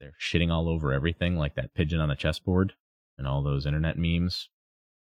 they're 0.00 0.14
shitting 0.20 0.50
all 0.50 0.68
over 0.68 0.92
everything 0.92 1.36
like 1.36 1.54
that 1.54 1.74
pigeon 1.74 2.00
on 2.00 2.08
the 2.08 2.16
chessboard 2.16 2.74
and 3.16 3.26
all 3.26 3.42
those 3.42 3.64
internet 3.64 3.96
memes. 3.96 4.48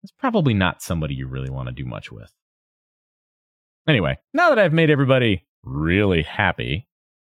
It's 0.03 0.11
probably 0.11 0.53
not 0.53 0.83
somebody 0.83 1.15
you 1.15 1.27
really 1.27 1.49
want 1.49 1.67
to 1.67 1.73
do 1.73 1.83
much 1.83 2.11
with. 2.11 2.31
Anyway, 3.87 4.17
now 4.33 4.49
that 4.49 4.59
I've 4.59 4.73
made 4.73 4.89
everybody 4.89 5.45
really 5.67 6.23
happy, 6.23 6.87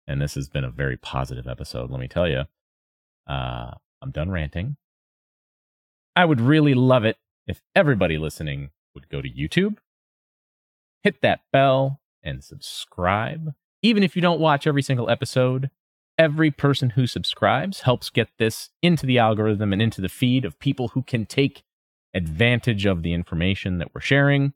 and 0.07 0.21
this 0.21 0.35
has 0.35 0.49
been 0.49 0.65
a 0.65 0.71
very 0.71 0.97
positive 0.97 1.47
episode, 1.47 1.91
let 1.91 2.01
me 2.01 2.09
tell 2.09 2.29
you. 2.29 2.45
Uh, 3.27 3.73
I'm 4.03 4.11
done 4.11 4.31
ranting. 4.31 4.77
I 6.17 6.25
would 6.25 6.41
really 6.41 6.75
love 6.75 7.05
it 7.05 7.17
if 7.47 7.63
everybody 7.75 8.19
listening 8.19 8.71
would 8.95 9.09
go 9.09 9.23
to 9.23 9.29
YouTube, 9.29 9.77
hit 11.03 11.23
that 11.23 11.41
bell, 11.53 12.01
and 12.23 12.43
subscribe. 12.43 13.55
Even 13.83 14.03
if 14.03 14.17
you 14.17 14.23
don't 14.23 14.41
watch 14.41 14.67
every 14.67 14.83
single 14.83 15.09
episode, 15.09 15.71
every 16.19 16.51
person 16.51 16.91
who 16.91 17.07
subscribes 17.07 17.83
helps 17.83 18.11
get 18.11 18.29
this 18.39 18.71
into 18.83 19.07
the 19.07 19.19
algorithm 19.19 19.73
and 19.73 19.81
into 19.81 20.01
the 20.01 20.09
feed 20.09 20.45
of 20.45 20.59
people 20.59 20.89
who 20.89 21.03
can 21.03 21.25
take 21.25 21.63
advantage 22.13 22.85
of 22.85 23.03
the 23.03 23.13
information 23.13 23.79
that 23.79 23.95
we're 23.95 24.01
sharing 24.01 24.53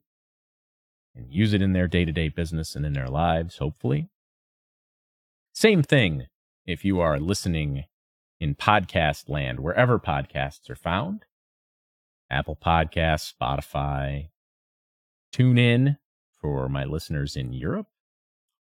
and 1.15 1.31
use 1.31 1.53
it 1.53 1.61
in 1.61 1.73
their 1.73 1.87
day 1.87 2.05
to 2.05 2.11
day 2.11 2.29
business 2.29 2.75
and 2.75 2.85
in 2.85 2.93
their 2.93 3.09
lives, 3.09 3.57
hopefully. 3.57 4.09
Same 5.53 5.83
thing 5.83 6.27
if 6.65 6.83
you 6.83 6.99
are 6.99 7.19
listening 7.19 7.85
in 8.39 8.55
podcast 8.55 9.29
land, 9.29 9.59
wherever 9.59 9.99
podcasts 9.99 10.69
are 10.69 10.75
found 10.75 11.25
Apple 12.29 12.57
Podcasts, 12.57 13.33
Spotify, 13.33 14.29
TuneIn 15.33 15.97
for 16.41 16.67
my 16.67 16.83
listeners 16.83 17.35
in 17.35 17.53
Europe, 17.53 17.87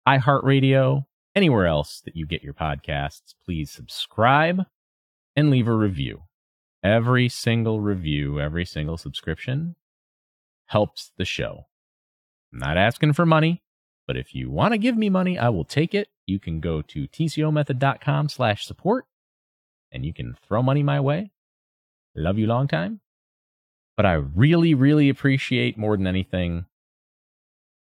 iHeartRadio, 0.06 1.06
anywhere 1.34 1.66
else 1.66 2.00
that 2.04 2.16
you 2.16 2.26
get 2.26 2.42
your 2.42 2.54
podcasts. 2.54 3.34
Please 3.44 3.70
subscribe 3.70 4.62
and 5.36 5.50
leave 5.50 5.68
a 5.68 5.74
review. 5.74 6.24
Every 6.82 7.28
single 7.28 7.80
review, 7.80 8.40
every 8.40 8.64
single 8.64 8.96
subscription 8.96 9.76
helps 10.66 11.12
the 11.16 11.24
show. 11.24 11.66
I'm 12.52 12.58
not 12.58 12.76
asking 12.76 13.14
for 13.14 13.24
money, 13.24 13.62
but 14.06 14.16
if 14.16 14.34
you 14.34 14.50
want 14.50 14.72
to 14.72 14.78
give 14.78 14.96
me 14.96 15.08
money, 15.08 15.38
I 15.38 15.48
will 15.48 15.64
take 15.64 15.94
it. 15.94 16.08
You 16.26 16.38
can 16.38 16.60
go 16.60 16.82
to 16.82 17.08
tcomethod.com 17.08 18.28
slash 18.28 18.66
support 18.66 19.06
and 19.90 20.04
you 20.04 20.12
can 20.12 20.36
throw 20.46 20.62
money 20.62 20.82
my 20.82 21.00
way. 21.00 21.30
Love 22.14 22.38
you 22.38 22.46
long 22.46 22.68
time. 22.68 23.00
But 23.96 24.06
I 24.06 24.12
really, 24.12 24.74
really 24.74 25.08
appreciate 25.08 25.78
more 25.78 25.96
than 25.96 26.06
anything 26.06 26.66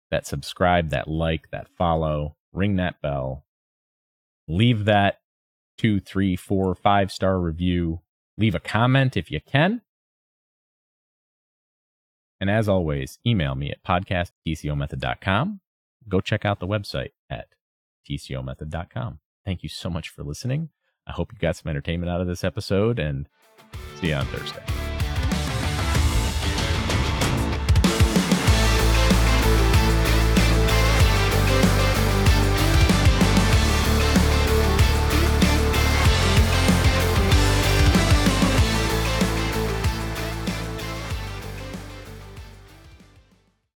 that 0.09 0.25
subscribe, 0.25 0.89
that 0.89 1.07
like, 1.07 1.49
that 1.51 1.67
follow, 1.77 2.37
ring 2.53 2.77
that 2.77 3.01
bell, 3.01 3.45
leave 4.47 4.85
that 4.85 5.19
two, 5.77 5.99
three, 5.99 6.35
four, 6.35 6.73
five 6.75 7.11
star 7.11 7.39
review, 7.39 8.01
leave 8.37 8.55
a 8.55 8.59
comment 8.59 9.17
if 9.17 9.29
you 9.29 9.39
can. 9.41 9.81
And 12.39 12.49
as 12.49 12.69
always, 12.69 13.19
email 13.25 13.55
me 13.55 13.71
at 13.71 13.83
podcasttcomethod.com. 13.83 15.59
Go 16.07 16.21
check 16.21 16.45
out 16.45 16.59
the 16.59 16.67
website 16.67 17.11
at 17.29 17.47
tcomethod.com. 18.09 19.19
Thank 19.45 19.63
you 19.63 19.69
so 19.69 19.89
much 19.89 20.09
for 20.09 20.23
listening. 20.23 20.69
I 21.07 21.13
hope 21.13 21.31
you 21.31 21.39
got 21.39 21.55
some 21.55 21.69
entertainment 21.69 22.09
out 22.11 22.21
of 22.21 22.27
this 22.27 22.43
episode 22.43 22.99
and 22.99 23.27
see 23.99 24.09
you 24.09 24.15
on 24.15 24.25
Thursday. 24.27 24.86